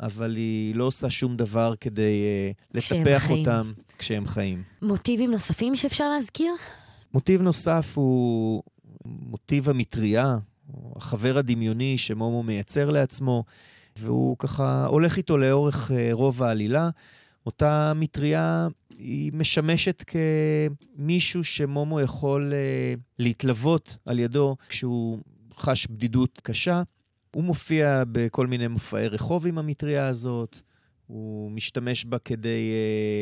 אבל 0.00 0.36
היא 0.36 0.74
לא 0.74 0.84
עושה 0.84 1.10
שום 1.10 1.36
דבר 1.36 1.74
כדי 1.80 2.24
uh, 2.52 2.64
לטפח 2.74 3.30
אותם 3.30 3.72
כשהם 3.98 4.26
חיים. 4.26 4.62
מוטיבים 4.82 5.30
נוספים 5.30 5.76
שאפשר 5.76 6.08
להזכיר? 6.08 6.52
מוטיב 7.14 7.42
נוסף 7.42 7.92
הוא 7.94 8.62
מוטיב 9.04 9.68
המטריה, 9.68 10.38
החבר 10.96 11.38
הדמיוני 11.38 11.98
שמומו 11.98 12.42
מייצר 12.42 12.90
לעצמו, 12.90 13.44
והוא 13.96 14.36
ככה 14.38 14.86
הולך 14.86 15.16
איתו 15.16 15.38
לאורך 15.38 15.90
אה, 15.90 16.08
רוב 16.12 16.42
העלילה. 16.42 16.90
אותה 17.46 17.92
מטריה 17.96 18.68
היא 18.98 19.32
משמשת 19.34 20.04
כמישהו 20.06 21.44
שמומו 21.44 22.00
יכול 22.00 22.52
uh, 22.52 23.00
להתלוות 23.18 23.96
על 24.06 24.18
ידו 24.18 24.56
כשהוא 24.68 25.18
חש 25.56 25.86
בדידות 25.86 26.40
קשה. 26.42 26.82
הוא 27.34 27.44
מופיע 27.44 28.02
בכל 28.12 28.46
מיני 28.46 28.68
מופעי 28.68 29.08
רחוב 29.08 29.46
עם 29.46 29.58
המטריה 29.58 30.06
הזאת. 30.06 30.60
הוא 31.06 31.50
משתמש 31.50 32.04
בה 32.04 32.18
כדי 32.18 32.72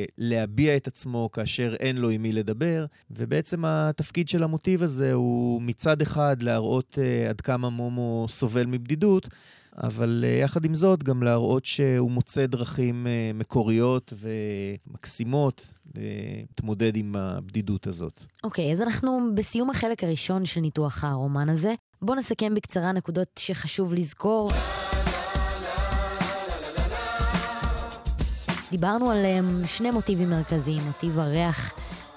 uh, 0.09 0.13
להביע 0.19 0.77
את 0.77 0.87
עצמו 0.87 1.29
כאשר 1.33 1.75
אין 1.75 1.97
לו 1.97 2.11
עם 2.11 2.23
מי 2.23 2.33
לדבר, 2.33 2.87
ובעצם 3.11 3.65
התפקיד 3.65 4.29
של 4.29 4.43
המוטיב 4.43 4.83
הזה 4.83 5.13
הוא 5.13 5.63
מצד 5.63 6.03
אחד 6.03 6.43
להראות 6.43 6.99
uh, 6.99 7.31
עד 7.31 7.41
כמה 7.41 7.71
מומו 7.71 8.27
סובל 8.29 8.67
מבדידות, 8.67 9.29
אבל 9.77 10.25
uh, 10.25 10.43
יחד 10.43 10.65
עם 10.65 10.75
זאת 10.75 11.03
גם 11.03 11.23
להראות 11.23 11.65
שהוא 11.65 12.11
מוצא 12.11 12.47
דרכים 12.47 13.07
uh, 13.07 13.37
מקוריות 13.37 14.13
ומקסימות 14.19 15.75
להתמודד 15.95 16.97
עם 16.97 17.17
הבדידות 17.17 17.87
הזאת. 17.87 18.25
אוקיי, 18.45 18.69
okay, 18.69 18.73
אז 18.73 18.83
אנחנו 18.83 19.21
בסיום 19.35 19.71
החלק 19.71 20.05
הראשון 20.05 20.47
של 20.47 20.61
ניתוח 20.61 21.05
הרומן 21.05 21.49
הזה. 21.49 21.75
בואו 22.03 22.19
נסכם 22.19 22.55
בקצרה 22.55 22.93
נקודות 22.93 23.29
שחשוב 23.39 23.95
לזכור. 23.95 24.51
דיברנו 28.73 29.11
על 29.11 29.25
שני 29.67 29.91
מוטיבים 29.91 30.31
מרכזיים, 30.31 30.83
מוטיב 30.83 31.19
הריח 31.19 31.73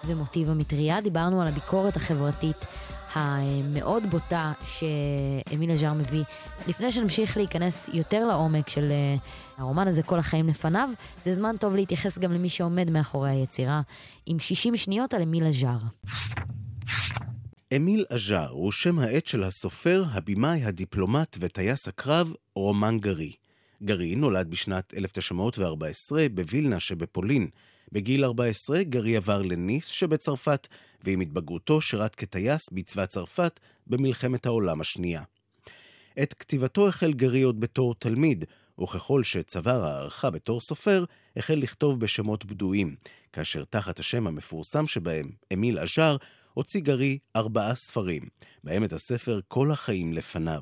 ומוטיב 0.05 0.50
המטריה. 0.50 1.01
דיברנו 1.01 1.41
על 1.41 1.47
הביקורת 1.47 1.95
החברתית 1.95 2.65
המאוד 3.13 4.03
בוטה 4.09 4.53
שאמיל 4.65 5.71
אג'אר 5.71 5.93
מביא. 5.93 6.24
לפני 6.67 6.91
שנמשיך 6.91 7.38
להיכנס 7.38 7.89
יותר 7.93 8.25
לעומק 8.25 8.69
של 8.69 8.91
אה, 8.91 9.15
הרומן 9.57 9.88
הזה, 9.88 10.03
כל 10.03 10.19
החיים 10.19 10.47
לפניו, 10.47 10.89
זה 11.25 11.33
זמן 11.33 11.55
טוב 11.59 11.75
להתייחס 11.75 12.17
גם 12.17 12.31
למי 12.31 12.50
שעומד 12.50 12.91
מאחורי 12.91 13.29
היצירה, 13.29 13.81
עם 14.25 14.39
60 14.39 14.77
שניות 14.77 15.13
על 15.13 15.21
אמיל 15.21 15.43
אג'אר. 15.43 15.77
אמיל 17.75 18.05
אג'אר 18.09 18.50
הוא 18.50 18.71
שם 18.71 19.00
העט 19.00 19.27
של 19.27 19.43
הסופר, 19.43 20.03
הבמאי, 20.12 20.65
הדיפלומט 20.65 21.38
וטייס 21.39 21.88
הקרב 21.88 22.33
רומן 22.55 22.97
גרי. 23.00 23.44
גרי 23.84 24.15
נולד 24.15 24.50
בשנת 24.50 24.94
1914 24.98 26.25
בווילנה 26.34 26.79
שבפולין. 26.79 27.48
בגיל 27.91 28.25
14 28.25 28.84
גרי 28.84 29.17
עבר 29.17 29.41
לניס 29.41 29.86
שבצרפת, 29.86 30.67
ועם 31.03 31.22
התבגרותו 31.22 31.82
שירת 31.82 32.15
כטייס 32.15 32.70
בצבא 32.72 33.05
צרפת 33.05 33.60
במלחמת 33.88 34.46
העולם 34.46 34.82
השנייה. 34.82 35.24
את 36.24 36.34
כתיבתו 36.34 36.88
החל 36.88 37.13
גרי 37.13 37.41
עוד 37.41 37.60
בתור 37.60 37.96
תלמיד, 37.96 38.46
וככל 38.84 39.24
שצבר 39.24 39.84
הערכה 39.84 40.29
בתור 40.29 40.62
סופר, 40.62 41.05
החל 41.38 41.53
לכתוב 41.55 42.00
בשמות 42.00 42.46
בדויים, 42.46 42.96
כאשר 43.34 43.63
תחת 43.63 44.00
השם 44.00 44.27
המפורסם 44.27 44.88
שבהם, 44.88 45.29
אמיל 45.53 45.79
אג'אר, 45.79 46.17
הוציא 46.53 46.82
גרי 46.82 47.17
ארבעה 47.36 47.75
ספרים, 47.75 48.24
בהם 48.63 48.84
את 48.84 48.94
הספר 48.94 49.39
"כל 49.48 49.72
החיים 49.72 50.13
לפניו". 50.13 50.62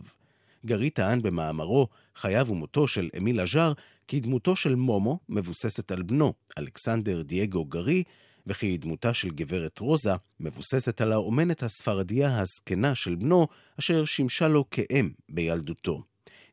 גרי 0.65 0.89
טען 0.89 1.21
במאמרו 1.21 1.87
"חייו 2.15 2.47
ומותו 2.49 2.87
של 2.87 3.09
אמיל 3.17 3.39
אג'אר" 3.39 3.73
כי 4.07 4.19
דמותו 4.19 4.55
של 4.55 4.75
מומו 4.75 5.19
מבוססת 5.29 5.91
על 5.91 6.03
בנו, 6.03 6.33
אלכסנדר 6.57 7.21
דייגו 7.21 7.65
גרי, 7.65 8.03
וכי 8.47 8.77
דמותה 8.77 9.13
של 9.13 9.29
גברת 9.29 9.79
רוזה 9.79 10.13
מבוססת 10.39 11.01
על 11.01 11.11
האומנת 11.11 11.63
הספרדיה 11.63 12.39
הזקנה 12.39 12.95
של 12.95 13.15
בנו, 13.15 13.47
אשר 13.79 14.05
שימשה 14.05 14.47
לו 14.47 14.69
כאם 14.69 15.09
בילדותו. 15.29 16.03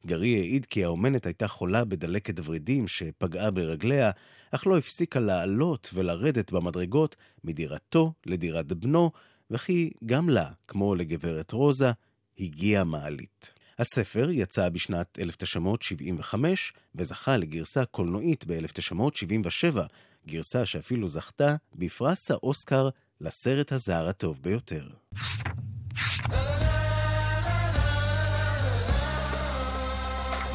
גרי 0.07 0.38
העיד 0.38 0.67
כי 0.67 0.85
האומנת 0.85 1.26
הייתה 1.26 1.49
חולה 1.49 1.85
בדלקת 1.85 2.40
ורידים 2.45 2.88
שפגעה 2.88 3.50
ברגליה, 3.50 4.11
אך 4.50 4.67
לא 4.67 4.79
הפסיקה 4.79 5.21
לעלות 5.21 5.90
ולרדת 5.95 6.52
במדרגות 6.52 7.17
מדירתו 7.45 8.12
לדירת 8.26 8.73
בנו, 8.73 9.11
וכי 9.50 9.90
גם 10.07 10.29
לה, 10.29 10.50
כמו 10.69 10.95
לגברת 10.95 11.52
רוזה, 11.52 11.90
הגיעה 12.38 12.85
מעלית. 12.85 13.60
הספר 13.80 14.30
יצא 14.30 14.68
בשנת 14.68 15.18
1975 15.18 16.72
וזכה 16.94 17.37
לגרסה 17.37 17.84
קולנועית 17.84 18.44
ב-1977, 18.46 19.78
גרסה 20.26 20.66
שאפילו 20.66 21.08
זכתה 21.08 21.54
בפרס 21.75 22.30
האוסקר 22.30 22.88
לסרט 23.20 23.72
הזר 23.72 24.08
הטוב 24.08 24.38
ביותר. 24.42 24.88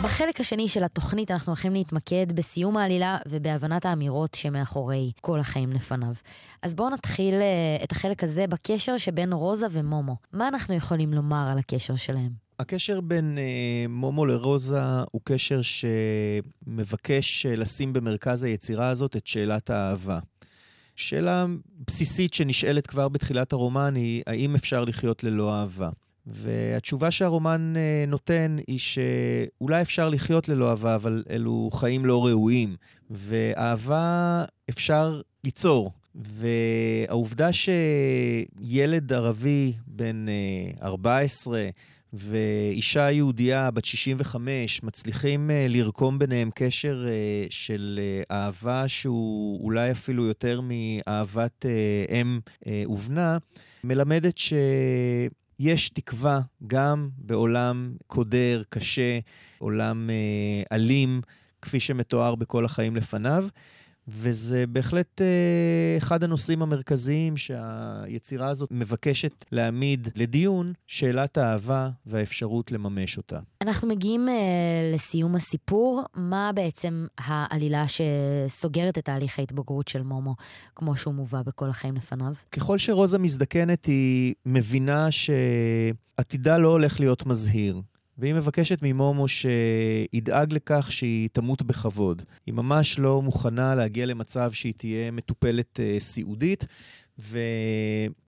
בחלק 0.04 0.40
השני 0.40 0.70
של 0.70 0.84
התוכנית 0.84 1.32
אנחנו 1.32 1.52
הולכים 1.52 1.74
להתמקד 1.74 2.32
בסיום 2.36 2.78
העלילה 2.78 3.18
ובהבנת 3.28 3.86
האמירות 3.86 4.34
שמאחורי 4.34 5.12
כל 5.22 5.40
החיים 5.40 5.74
לפניו. 5.74 6.14
אז 6.62 6.76
בואו 6.76 6.90
נתחיל 6.90 7.34
אה, 7.34 7.84
את 7.84 7.92
החלק 7.92 8.24
הזה 8.24 8.48
בקשר 8.48 8.98
שבין 8.98 9.34
רוזה 9.34 9.68
ומומו. 9.72 10.16
מה 10.34 10.48
אנחנו 10.48 10.74
יכולים 10.74 11.14
לומר 11.14 11.48
על 11.52 11.58
הקשר 11.58 11.96
שלהם? 11.96 12.45
הקשר 12.60 13.02
בין 13.02 13.38
אה, 13.38 13.88
מומו 13.90 14.26
לרוזה 14.26 14.82
הוא 15.12 15.22
קשר 15.24 15.62
שמבקש 15.62 17.46
אה, 17.46 17.56
לשים 17.56 17.94
במרכז 17.94 18.44
היצירה 18.44 18.90
הזאת 18.90 19.16
את 19.16 19.28
שאלת 19.28 19.70
האהבה. 19.70 20.20
שאלה 20.96 21.46
בסיסית 21.88 22.34
שנשאלת 22.34 22.88
כבר 22.88 23.10
בתחילת 23.10 23.54
הרומן 23.54 23.96
היא, 23.96 24.24
האם 24.28 24.56
אפשר 24.56 24.86
לחיות 24.86 25.24
ללא 25.24 25.60
אהבה? 25.60 25.90
והתשובה 26.28 27.12
שהרומן 27.12 27.74
אה, 27.78 28.06
נותן 28.08 28.56
היא 28.68 28.80
שאולי 28.80 29.82
אפשר 29.82 30.10
לחיות 30.10 30.50
ללא 30.50 30.70
אהבה, 30.70 30.96
אבל 30.96 31.24
אלו 31.30 31.70
חיים 31.74 32.06
לא 32.06 32.26
ראויים. 32.26 32.76
ואהבה 33.10 34.44
אפשר 34.70 35.22
ליצור. 35.44 35.92
והעובדה 36.16 37.50
שילד 37.54 39.14
ערבי 39.14 39.74
בן 39.88 40.26
14 40.82 41.58
אה, 41.58 41.70
ואישה 42.16 43.12
יהודייה 43.12 43.72
בת 43.72 43.86
65 43.86 44.84
מצליחים 44.84 45.52
אה, 45.52 45.66
לרקום 45.70 46.20
ביניהם 46.20 46.50
קשר 46.56 47.06
של 47.50 48.00
אהבה 48.32 48.88
שהוא 48.88 49.64
אולי 49.64 49.92
אפילו 49.92 50.26
יותר 50.26 50.62
מאהבת 50.64 51.66
אם 52.10 52.40
ובנה, 52.88 53.38
מלמדת 53.84 54.38
ש... 54.38 54.54
יש 55.60 55.90
תקווה 55.90 56.42
גם 56.68 57.10
בעולם 57.18 57.96
קודר, 58.08 58.64
קשה, 58.70 59.20
עולם 59.58 60.10
אה, 60.10 60.76
אלים, 60.76 61.22
כפי 61.62 61.80
שמתואר 61.80 62.36
בכל 62.36 62.66
החיים 62.66 62.96
לפניו. 62.96 63.48
וזה 64.08 64.68
בהחלט 64.68 65.22
אה, 65.22 65.98
אחד 65.98 66.24
הנושאים 66.24 66.62
המרכזיים 66.62 67.38
שהיצירה 67.38 68.50
הזאת 68.50 68.70
מבקשת 68.72 69.46
להעמיד 69.52 70.08
לדיון, 70.16 70.74
שאלת 70.88 71.38
האהבה 71.38 71.90
והאפשרות 72.06 72.72
לממש 72.72 73.18
אותה. 73.18 73.40
אנחנו 73.62 73.88
מגיעים 73.88 74.30
אה, 74.30 74.34
לסיום 74.94 75.36
הסיפור. 75.36 76.04
מה 76.16 76.52
בעצם 76.56 77.08
העלילה 77.18 77.86
שסוגרת 77.88 78.98
את 78.98 79.06
תהליך 79.06 79.40
ההתבגרות 79.40 79.88
של 79.88 80.02
מומו, 80.02 80.36
כמו 80.76 80.96
שהוא 80.96 81.14
מובא 81.14 81.42
בכל 81.42 81.70
החיים 81.70 81.96
לפניו? 81.96 82.34
ככל 82.52 82.78
שרוזה 82.78 83.18
מזדקנת, 83.18 83.86
היא 83.86 84.34
מבינה 84.46 85.08
שעתידה 85.12 86.58
לא 86.58 86.68
הולך 86.68 87.00
להיות 87.00 87.26
מזהיר. 87.26 87.82
והיא 88.18 88.34
מבקשת 88.34 88.80
ממומו 88.82 89.26
שידאג 89.28 90.54
לכך 90.54 90.92
שהיא 90.92 91.30
תמות 91.32 91.62
בכבוד. 91.64 92.24
היא 92.46 92.54
ממש 92.54 93.00
לא 93.00 93.22
מוכנה 93.22 93.76
להגיע 93.76 94.06
למצב 94.06 94.52
שהיא 94.52 94.74
תהיה 94.78 95.12
מטופלת 95.12 95.80
uh, 95.80 96.00
סיעודית, 96.00 96.66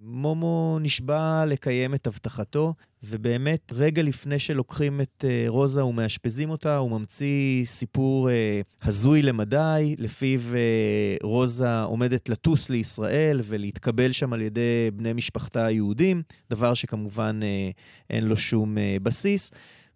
ומומו 0.01 0.77
נשבע 0.81 1.45
לקיים 1.47 1.93
את 1.93 2.07
הבטחתו, 2.07 2.73
ובאמת, 3.03 3.71
רגע 3.75 4.01
לפני 4.01 4.39
שלוקחים 4.39 5.01
את 5.01 5.25
uh, 5.27 5.49
רוזה 5.49 5.85
ומאשפזים 5.85 6.49
אותה, 6.49 6.77
הוא 6.77 6.91
ממציא 6.91 7.65
סיפור 7.65 8.29
uh, 8.29 8.87
הזוי 8.87 9.21
למדי, 9.21 9.95
לפיו 9.97 10.39
uh, 10.39 11.23
רוזה 11.23 11.81
עומדת 11.81 12.29
לטוס 12.29 12.69
לישראל 12.69 13.41
ולהתקבל 13.43 14.11
שם 14.11 14.33
על 14.33 14.41
ידי 14.41 14.91
בני 14.93 15.13
משפחתה 15.13 15.65
היהודים, 15.65 16.21
דבר 16.49 16.73
שכמובן 16.73 17.39
אין 18.09 18.23
לו 18.23 18.37
שום 18.37 18.77
בסיס. 19.03 19.51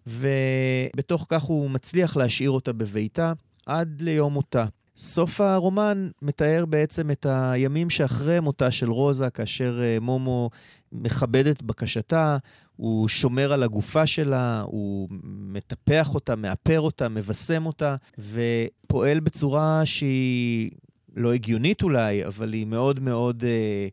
ובתוך 0.07 1.25
כך 1.29 1.43
הוא 1.43 1.69
מצליח 1.69 2.17
להשאיר 2.17 2.51
אותה 2.51 2.73
בביתה 2.73 3.33
עד 3.65 4.01
ליום 4.01 4.33
מותה. 4.33 4.65
סוף 4.97 5.41
הרומן 5.41 6.09
מתאר 6.21 6.65
בעצם 6.65 7.11
את 7.11 7.25
הימים 7.29 7.89
שאחרי 7.89 8.39
מותה 8.39 8.71
של 8.71 8.89
רוזה, 8.89 9.29
כאשר 9.29 9.81
אה, 9.83 9.97
מומו 10.01 10.49
מכבד 10.91 11.47
את 11.47 11.63
בקשתה, 11.63 12.37
הוא 12.75 13.07
שומר 13.07 13.53
על 13.53 13.63
הגופה 13.63 14.07
שלה, 14.07 14.61
הוא 14.61 15.07
מטפח 15.23 16.13
אותה, 16.13 16.35
מאפר 16.35 16.79
אותה, 16.79 17.09
מבשם 17.09 17.65
אותה, 17.65 17.95
ופועל 18.19 19.19
בצורה 19.19 19.81
שהיא 19.85 20.71
לא 21.15 21.33
הגיונית 21.33 21.83
אולי, 21.83 22.25
אבל 22.25 22.53
היא 22.53 22.65
מאוד 22.65 22.99
מאוד... 22.99 23.43
אה, 23.43 23.87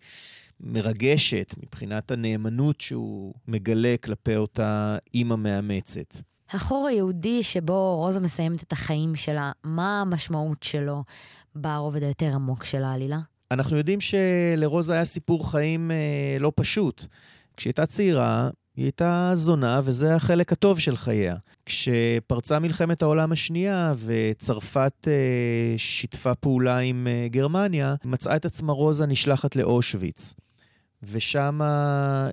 מרגשת 0.61 1.55
מבחינת 1.63 2.11
הנאמנות 2.11 2.81
שהוא 2.81 3.35
מגלה 3.49 3.95
כלפי 4.05 4.37
אותה 4.37 4.97
אימא 5.15 5.37
מאמצת. 5.37 6.17
החור 6.51 6.87
היהודי 6.87 7.43
שבו 7.43 7.97
רוזה 7.97 8.21
מסיימת 8.21 8.63
את 8.63 8.73
החיים 8.73 9.17
שלה, 9.17 9.53
מה 9.65 10.01
המשמעות 10.01 10.63
שלו 10.63 11.05
ברובד 11.55 12.03
היותר 12.03 12.35
עמוק 12.35 12.65
של 12.65 12.85
העלילה? 12.85 13.19
אנחנו 13.51 13.77
יודעים 13.77 13.99
שלרוזה 14.01 14.93
היה 14.93 15.05
סיפור 15.05 15.51
חיים 15.51 15.91
אה, 15.91 16.37
לא 16.41 16.53
פשוט. 16.57 17.07
כשהיא 17.57 17.71
הייתה 17.71 17.87
צעירה, 17.87 18.51
היא 18.77 18.85
הייתה 18.85 19.31
זונה, 19.35 19.81
וזה 19.85 20.15
החלק 20.15 20.53
הטוב 20.53 20.81
של 20.81 20.97
חייה. 20.97 21.35
כשפרצה 21.67 22.59
מלחמת 22.59 23.03
העולם 23.03 23.33
השנייה 23.33 23.95
וצרפת 23.99 25.09
אה, 25.09 25.75
שיתפה 25.77 26.35
פעולה 26.35 26.79
עם 26.79 27.07
אה, 27.11 27.29
גרמניה, 27.31 27.95
מצאה 28.05 28.37
את 28.37 28.45
עצמה 28.45 28.73
רוזה 28.73 29.07
נשלחת 29.07 29.57
לאושוויץ. 29.57 30.35
ושם 31.03 31.61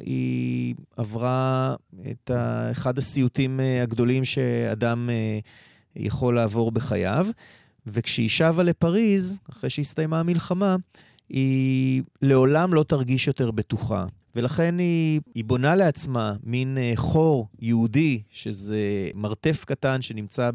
היא 0.06 0.76
עברה 0.98 1.76
את 2.12 2.32
אחד 2.72 2.98
הסיוטים 2.98 3.60
אה, 3.60 3.84
הגדולים 3.84 4.26
שאדם 4.26 5.10
אה, 5.10 5.40
יכול 5.96 6.36
לעבור 6.36 6.72
בחייו. 6.72 7.28
וכשהיא 7.88 8.30
שבה 8.30 8.64
לפריז, 8.64 9.40
אחרי 9.50 9.70
שהסתיימה 9.70 10.20
המלחמה, 10.20 10.76
היא 11.30 12.04
לעולם 12.22 12.74
לא 12.74 12.84
תרגיש 12.84 13.28
יותר 13.28 13.52
בטוחה. 13.52 14.06
ולכן 14.36 14.80
היא, 14.80 15.22
היא 15.36 15.46
בונה 15.46 15.76
לעצמה 15.76 16.34
מין 16.44 16.78
אה, 16.78 16.92
חור 16.96 17.48
יהודי, 17.60 18.22
שזה 18.30 19.10
מרתף 19.14 19.66
קטן 19.68 20.02
שנמצא 20.02 20.50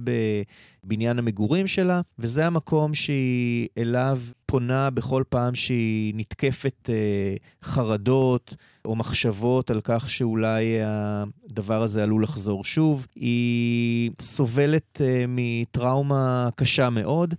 בבניין 0.85 1.19
המגורים 1.19 1.67
שלה, 1.67 2.01
וזה 2.19 2.47
המקום 2.47 2.95
שהיא 2.95 3.69
אליו 3.79 4.19
פונה 4.47 4.91
בכל 4.91 5.23
פעם 5.29 5.55
שהיא 5.55 6.15
נתקפת 6.17 6.91
אה, 6.91 7.35
חרדות 7.63 8.55
או 8.85 8.97
מחשבות 8.97 9.71
על 9.71 9.81
כך 9.85 10.11
שאולי 10.11 10.79
הדבר 10.85 11.83
הזה 11.83 12.03
עלול 12.03 12.23
לחזור 12.23 12.65
שוב. 12.65 13.07
היא 13.15 14.11
סובלת 14.21 15.01
אה, 15.01 15.25
מטראומה 15.29 16.49
קשה 16.57 16.91
מאוד. 16.91 17.35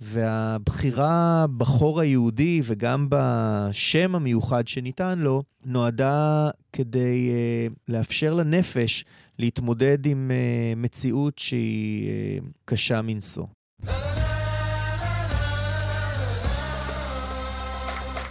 והבחירה 0.00 1.46
בחור 1.56 2.00
היהודי 2.00 2.60
וגם 2.64 3.06
בשם 3.08 4.14
המיוחד 4.14 4.68
שניתן 4.68 5.18
לו, 5.18 5.42
נועדה 5.64 6.50
כדי 6.72 7.30
uh, 7.30 7.74
לאפשר 7.88 8.34
לנפש 8.34 9.04
להתמודד 9.38 10.06
עם 10.06 10.30
uh, 10.30 10.78
מציאות 10.78 11.38
שהיא 11.38 12.08
uh, 12.40 12.44
קשה 12.64 13.02
מנשוא. 13.02 13.46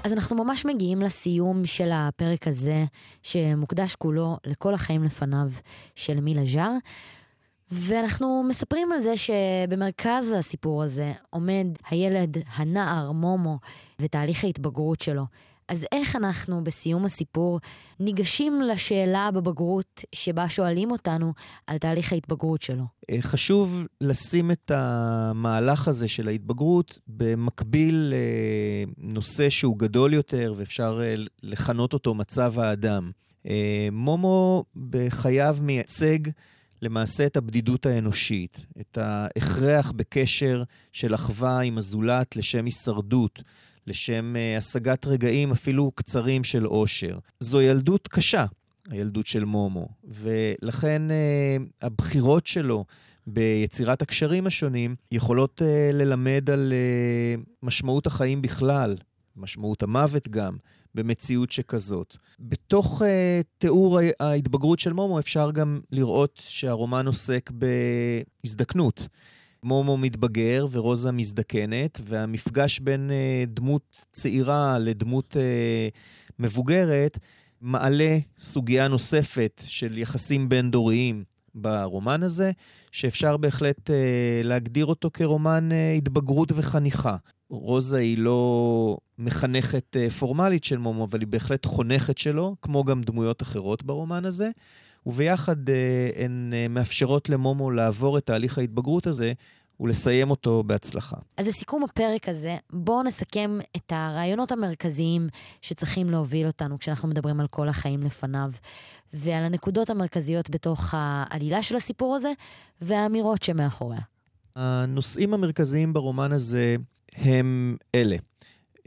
אז 0.04 0.14
אנחנו 0.14 0.44
ממש 0.44 0.66
מגיעים 0.66 1.02
לסיום 1.02 1.66
של 1.66 1.90
הפרק 1.94 2.48
הזה, 2.48 2.86
שמוקדש 3.24 3.96
כולו 3.96 4.38
לכל 4.46 4.74
החיים 4.74 5.04
לפניו 5.04 5.50
של 5.96 6.20
מילה 6.20 6.46
ז'אר. 6.46 6.72
ואנחנו 7.72 8.44
מספרים 8.50 8.92
על 8.92 9.00
זה 9.00 9.14
שבמרכז 9.18 10.32
הסיפור 10.38 10.84
הזה 10.84 11.14
עומד 11.30 11.68
הילד, 11.90 12.38
הנער, 12.56 13.12
מומו, 13.12 13.60
ותהליך 14.00 14.44
ההתבגרות 14.44 15.02
שלו. 15.02 15.24
אז 15.68 15.86
איך 15.92 16.16
אנחנו 16.16 16.64
בסיום 16.64 17.06
הסיפור 17.06 17.60
ניגשים 18.00 18.62
לשאלה 18.62 19.30
בבגרות 19.34 20.04
שבה 20.16 20.50
שואלים 20.50 20.92
אותנו 20.92 21.34
על 21.68 21.78
תהליך 21.78 22.14
ההתבגרות 22.14 22.62
שלו? 22.62 22.84
אה, 23.10 23.18
חשוב 23.22 23.84
לשים 24.02 24.52
את 24.52 24.72
המהלך 24.76 25.88
הזה 25.88 26.08
של 26.08 26.28
ההתבגרות 26.28 27.00
במקביל 27.08 28.14
לנושא 28.98 29.50
שהוא 29.50 29.78
גדול 29.78 30.14
יותר 30.14 30.54
ואפשר 30.58 31.02
אה, 31.04 31.16
לכנות 31.44 31.94
אותו 31.94 32.14
מצב 32.14 32.60
האדם. 32.60 33.12
אה, 33.48 33.88
מומו 33.92 34.64
בחייו 34.90 35.58
מייצג 35.62 36.20
למעשה 36.82 37.26
את 37.26 37.38
הבדידות 37.38 37.86
האנושית, 37.86 38.58
את 38.82 38.98
ההכרח 38.98 39.92
בקשר 39.92 40.64
של 40.92 41.16
אחווה 41.16 41.60
עם 41.60 41.78
הזולת 41.78 42.36
לשם 42.36 42.66
הישרדות, 42.66 43.44
לשם 43.88 44.36
uh, 44.36 44.58
השגת 44.58 45.06
רגעים 45.06 45.52
אפילו 45.52 45.92
קצרים 45.96 46.44
של 46.44 46.68
אושר. 46.68 47.18
זו 47.40 47.62
ילדות 47.62 48.08
קשה, 48.08 48.46
הילדות 48.90 49.28
של 49.28 49.46
מומו, 49.46 49.88
ולכן 50.04 51.02
uh, 51.10 51.64
הבחירות 51.82 52.48
שלו 52.48 52.86
ביצירת 53.28 54.02
הקשרים 54.02 54.48
השונים 54.48 54.96
יכולות 55.12 55.62
uh, 55.62 55.94
ללמד 55.94 56.50
על 56.50 56.74
משמעות 57.64 58.08
החיים 58.08 58.42
בכלל, 58.42 58.96
משמעות 59.36 59.84
המוות 59.84 60.28
גם, 60.28 60.58
במציאות 60.96 61.52
שכזאת. 61.52 62.18
בתוך 62.40 63.02
uh, 63.02 63.06
תיאור 63.58 64.00
ההתבגרות 64.20 64.80
של 64.80 64.94
מומו 64.94 65.20
אפשר 65.20 65.52
גם 65.52 65.80
לראות 65.92 66.42
שהרומן 66.44 67.08
עוסק 67.08 67.52
בהזדקנות. 68.44 69.08
מומו 69.64 69.98
מתבגר 69.98 70.66
ורוזה 70.72 71.12
מזדקנת, 71.12 72.00
והמפגש 72.04 72.80
בין 72.80 73.10
uh, 73.10 73.50
דמות 73.50 74.02
צעירה 74.12 74.78
לדמות 74.80 75.36
uh, 75.36 76.40
מבוגרת 76.40 77.18
מעלה 77.62 78.18
סוגיה 78.40 78.88
נוספת 78.88 79.62
של 79.66 79.98
יחסים 79.98 80.50
בין-דוריים 80.50 81.24
ברומן 81.56 82.24
הזה, 82.24 82.52
שאפשר 82.98 83.38
בהחלט 83.38 83.90
uh, 83.90 83.94
להגדיר 84.44 84.86
אותו 84.86 85.10
כרומן 85.14 85.70
uh, 85.72 85.98
התבגרות 85.98 86.52
וחניכה. 86.56 87.16
רוזה 87.50 87.98
היא 87.98 88.18
לא 88.18 88.98
מחנכת 89.20 89.96
uh, 89.96 90.12
פורמלית 90.12 90.64
של 90.64 90.78
מומו, 90.78 91.04
אבל 91.04 91.20
היא 91.20 91.28
בהחלט 91.28 91.66
חונכת 91.66 92.18
שלו, 92.18 92.56
כמו 92.62 92.84
גם 92.84 93.02
דמויות 93.02 93.42
אחרות 93.42 93.84
ברומן 93.84 94.26
הזה. 94.26 94.50
וביחד 95.08 95.70
אה, 95.70 96.10
הן 96.16 96.54
אה, 96.56 96.68
מאפשרות 96.68 97.30
למומו 97.30 97.72
לעבור 97.72 98.18
את 98.18 98.26
תהליך 98.26 98.58
ההתבגרות 98.58 99.08
הזה 99.08 99.34
ולסיים 99.80 100.30
אותו 100.32 100.64
בהצלחה. 100.64 101.18
אז 101.38 101.48
לסיכום 101.48 101.84
הפרק 101.84 102.30
הזה, 102.30 102.58
בואו 102.74 103.04
נסכם 103.04 103.60
את 103.76 103.92
הרעיונות 103.96 104.52
המרכזיים 104.52 105.28
שצריכים 105.62 106.10
להוביל 106.10 106.48
אותנו 106.48 106.80
כשאנחנו 106.80 107.10
מדברים 107.10 107.40
על 107.40 107.48
כל 107.48 107.70
החיים 107.70 108.04
לפניו, 108.04 108.52
ועל 109.14 109.44
הנקודות 109.44 109.90
המרכזיות 109.90 110.50
בתוך 110.50 110.94
העלילה 110.98 111.62
של 111.62 111.76
הסיפור 111.76 112.16
הזה, 112.16 112.32
והאמירות 112.82 113.44
שמאחוריה. 113.44 114.02
הנושאים 114.56 115.34
המרכזיים 115.34 115.94
ברומן 115.94 116.32
הזה 116.32 116.76
הם 117.16 117.78
אלה. 117.96 118.18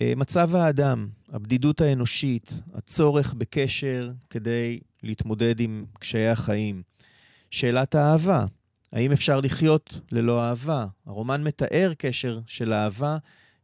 אה, 0.01 0.13
מצב 0.17 0.57
האדם, 0.57 1.09
הבדידות 1.33 1.81
האנושית, 1.81 2.53
הצורך 2.75 3.35
בקשר 3.35 4.11
כדי 4.31 4.81
להתמודד 5.03 5.61
עם 5.61 5.85
קשיי 5.99 6.29
החיים. 6.29 6.83
שאלת 7.51 7.95
האהבה, 7.95 8.45
האם 8.93 9.13
אפשר 9.13 9.41
לחיות 9.41 10.01
ללא 10.13 10.43
אהבה? 10.43 10.87
הרומן 11.07 11.43
מתאר 11.43 11.93
קשר 11.99 12.41
של 12.47 12.73
אהבה 12.73 13.19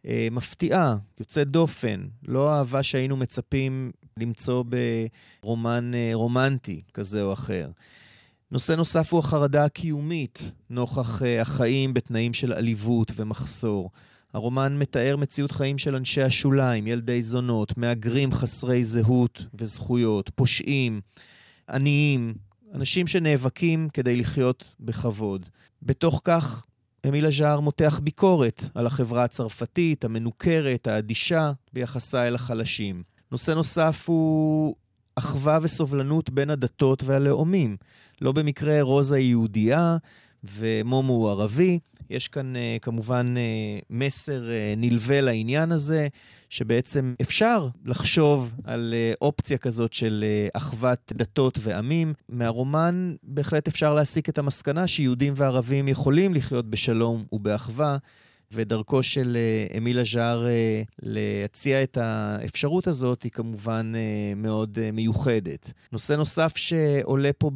אה, 0.06 0.28
מפתיעה, 0.30 0.96
יוצאת 1.20 1.48
דופן, 1.48 2.06
לא 2.28 2.52
אהבה 2.54 2.82
שהיינו 2.82 3.16
מצפים 3.16 3.90
למצוא 4.16 4.64
ברומן 5.42 5.94
אה, 5.94 6.10
רומנטי 6.14 6.82
כזה 6.94 7.22
או 7.22 7.32
אחר. 7.32 7.70
נושא 8.50 8.72
נוסף 8.72 9.12
הוא 9.12 9.18
החרדה 9.18 9.64
הקיומית, 9.64 10.50
נוכח 10.70 11.22
אה, 11.22 11.40
החיים 11.40 11.94
בתנאים 11.94 12.34
של 12.34 12.52
עליבות 12.52 13.12
ומחסור. 13.16 13.90
הרומן 14.32 14.78
מתאר 14.78 15.16
מציאות 15.16 15.52
חיים 15.52 15.78
של 15.78 15.94
אנשי 15.96 16.22
השוליים, 16.22 16.86
ילדי 16.86 17.22
זונות, 17.22 17.78
מהגרים 17.78 18.32
חסרי 18.32 18.84
זהות 18.84 19.44
וזכויות, 19.54 20.30
פושעים, 20.34 21.00
עניים, 21.70 22.34
אנשים 22.74 23.06
שנאבקים 23.06 23.88
כדי 23.92 24.16
לחיות 24.16 24.64
בכבוד. 24.80 25.46
בתוך 25.82 26.20
כך, 26.24 26.66
אמילה 27.08 27.30
ז'אר 27.30 27.60
מותח 27.60 28.00
ביקורת 28.02 28.64
על 28.74 28.86
החברה 28.86 29.24
הצרפתית, 29.24 30.04
המנוכרת, 30.04 30.86
האדישה, 30.86 31.52
ביחסה 31.72 32.28
אל 32.28 32.34
החלשים. 32.34 33.02
נושא 33.32 33.50
נוסף 33.50 34.04
הוא 34.06 34.74
אחווה 35.16 35.58
וסובלנות 35.62 36.30
בין 36.30 36.50
הדתות 36.50 37.02
והלאומים. 37.04 37.76
לא 38.20 38.32
במקרה 38.32 38.82
רוזה 38.82 39.16
היא 39.16 39.28
יהודייה 39.28 39.96
ומומו 40.44 41.12
הוא 41.12 41.30
ערבי. 41.30 41.78
יש 42.10 42.28
כאן 42.28 42.56
uh, 42.56 42.58
כמובן 42.82 43.34
uh, 43.36 43.84
מסר 43.90 44.42
uh, 44.48 44.78
נלווה 44.78 45.20
לעניין 45.20 45.72
הזה, 45.72 46.08
שבעצם 46.50 47.14
אפשר 47.20 47.68
לחשוב 47.84 48.52
על 48.64 48.94
אופציה 49.20 49.58
כזאת 49.58 49.92
של 49.92 50.24
אחוות 50.52 51.12
דתות 51.16 51.58
ועמים. 51.62 52.14
מהרומן 52.28 53.14
בהחלט 53.22 53.68
אפשר 53.68 53.94
להסיק 53.94 54.28
את 54.28 54.38
המסקנה 54.38 54.86
שיהודים 54.86 55.32
וערבים 55.36 55.88
יכולים 55.88 56.34
לחיות 56.34 56.70
בשלום 56.70 57.24
ובאחווה. 57.32 57.96
ודרכו 58.52 59.02
של 59.02 59.36
אמילה 59.76 60.02
ז'אר 60.04 60.46
להציע 61.02 61.82
את 61.82 61.96
האפשרות 61.96 62.86
הזאת 62.86 63.22
היא 63.22 63.32
כמובן 63.32 63.92
מאוד 64.36 64.78
מיוחדת. 64.92 65.72
נושא 65.92 66.12
נוסף 66.12 66.56
שעולה 66.56 67.30
פה 67.38 67.50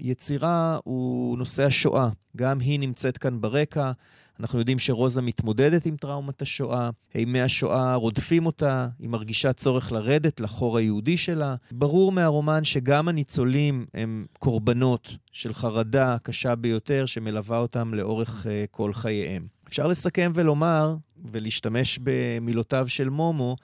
ביצירה 0.00 0.78
הוא 0.84 1.38
נושא 1.38 1.64
השואה. 1.64 2.08
גם 2.36 2.60
היא 2.60 2.80
נמצאת 2.80 3.18
כאן 3.18 3.40
ברקע. 3.40 3.92
אנחנו 4.40 4.58
יודעים 4.58 4.78
שרוזה 4.78 5.22
מתמודדת 5.22 5.86
עם 5.86 5.96
טראומת 5.96 6.42
השואה, 6.42 6.90
אימי 7.14 7.40
השואה 7.40 7.94
רודפים 7.94 8.46
אותה, 8.46 8.88
היא 8.98 9.08
מרגישה 9.08 9.52
צורך 9.52 9.92
לרדת 9.92 10.40
לחור 10.40 10.78
היהודי 10.78 11.16
שלה. 11.16 11.54
ברור 11.72 12.12
מהרומן 12.12 12.64
שגם 12.64 13.08
הניצולים 13.08 13.86
הם 13.94 14.26
קורבנות 14.38 15.16
של 15.32 15.54
חרדה 15.54 16.16
קשה 16.22 16.54
ביותר 16.54 17.06
שמלווה 17.06 17.58
אותם 17.58 17.94
לאורך 17.94 18.46
uh, 18.46 18.48
כל 18.70 18.92
חייהם. 18.92 19.46
אפשר 19.68 19.86
לסכם 19.86 20.32
ולומר, 20.34 20.96
ולהשתמש 21.32 21.98
במילותיו 22.02 22.88
של 22.88 23.08
מומו, 23.08 23.56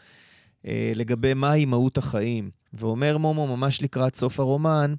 uh, 0.62 0.68
לגבי 0.94 1.34
מהי 1.34 1.64
מהות 1.64 1.98
החיים. 1.98 2.50
ואומר 2.72 3.18
מומו 3.18 3.56
ממש 3.56 3.82
לקראת 3.82 4.14
סוף 4.14 4.40
הרומן, 4.40 4.94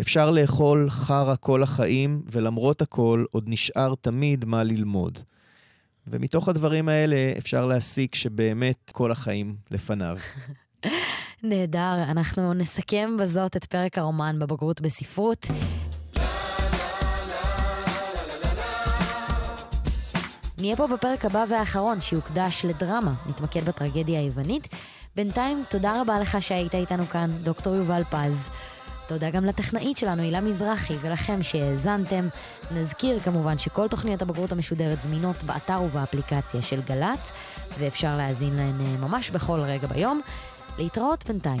אפשר 0.00 0.30
לאכול 0.30 0.90
חרא 0.90 1.34
כל 1.40 1.62
החיים, 1.62 2.22
ולמרות 2.32 2.82
הכל, 2.82 3.24
עוד 3.30 3.44
נשאר 3.46 3.94
תמיד 4.00 4.44
מה 4.44 4.62
ללמוד. 4.62 5.18
ומתוך 6.06 6.48
הדברים 6.48 6.88
האלה 6.88 7.32
אפשר 7.38 7.66
להסיק 7.66 8.14
שבאמת 8.14 8.90
כל 8.92 9.12
החיים 9.12 9.56
לפניו. 9.70 10.16
נהדר, 11.42 12.02
אנחנו 12.02 12.54
נסכם 12.54 13.16
בזאת 13.20 13.56
את 13.56 13.64
פרק 13.64 13.98
הרומן 13.98 14.38
בבגרות 14.38 14.80
בספרות. 14.80 15.46
נהיה 20.58 20.76
פה 20.76 20.86
בפרק 20.86 21.24
הבא 21.24 21.44
והאחרון 21.48 22.00
שיוקדש 22.00 22.64
לדרמה, 22.64 23.14
נתמקד 23.26 23.64
בטרגדיה 23.64 24.20
היוונית. 24.20 24.68
בינתיים, 25.16 25.62
תודה 25.68 26.00
רבה 26.00 26.20
לך 26.20 26.42
שהיית 26.42 26.74
איתנו 26.74 27.06
כאן, 27.06 27.30
דוקטור 27.42 27.74
יובל 27.74 28.02
פז. 28.10 28.48
תודה 29.10 29.30
גם 29.30 29.44
לטכנאית 29.44 29.98
שלנו, 29.98 30.22
הילה 30.22 30.40
מזרחי, 30.40 30.94
ולכם 31.00 31.42
שהאזנתם. 31.42 32.28
נזכיר 32.70 33.20
כמובן 33.20 33.58
שכל 33.58 33.88
תוכניות 33.88 34.22
הבגרות 34.22 34.52
המשודרת 34.52 35.02
זמינות 35.02 35.42
באתר 35.42 35.82
ובאפליקציה 35.82 36.62
של 36.62 36.80
גל"צ, 36.82 37.32
ואפשר 37.78 38.16
להאזין 38.16 38.56
להן 38.56 38.80
אה, 38.80 39.08
ממש 39.08 39.30
בכל 39.30 39.60
רגע 39.60 39.86
ביום. 39.86 40.20
להתראות 40.78 41.24
בינתיים. 41.26 41.60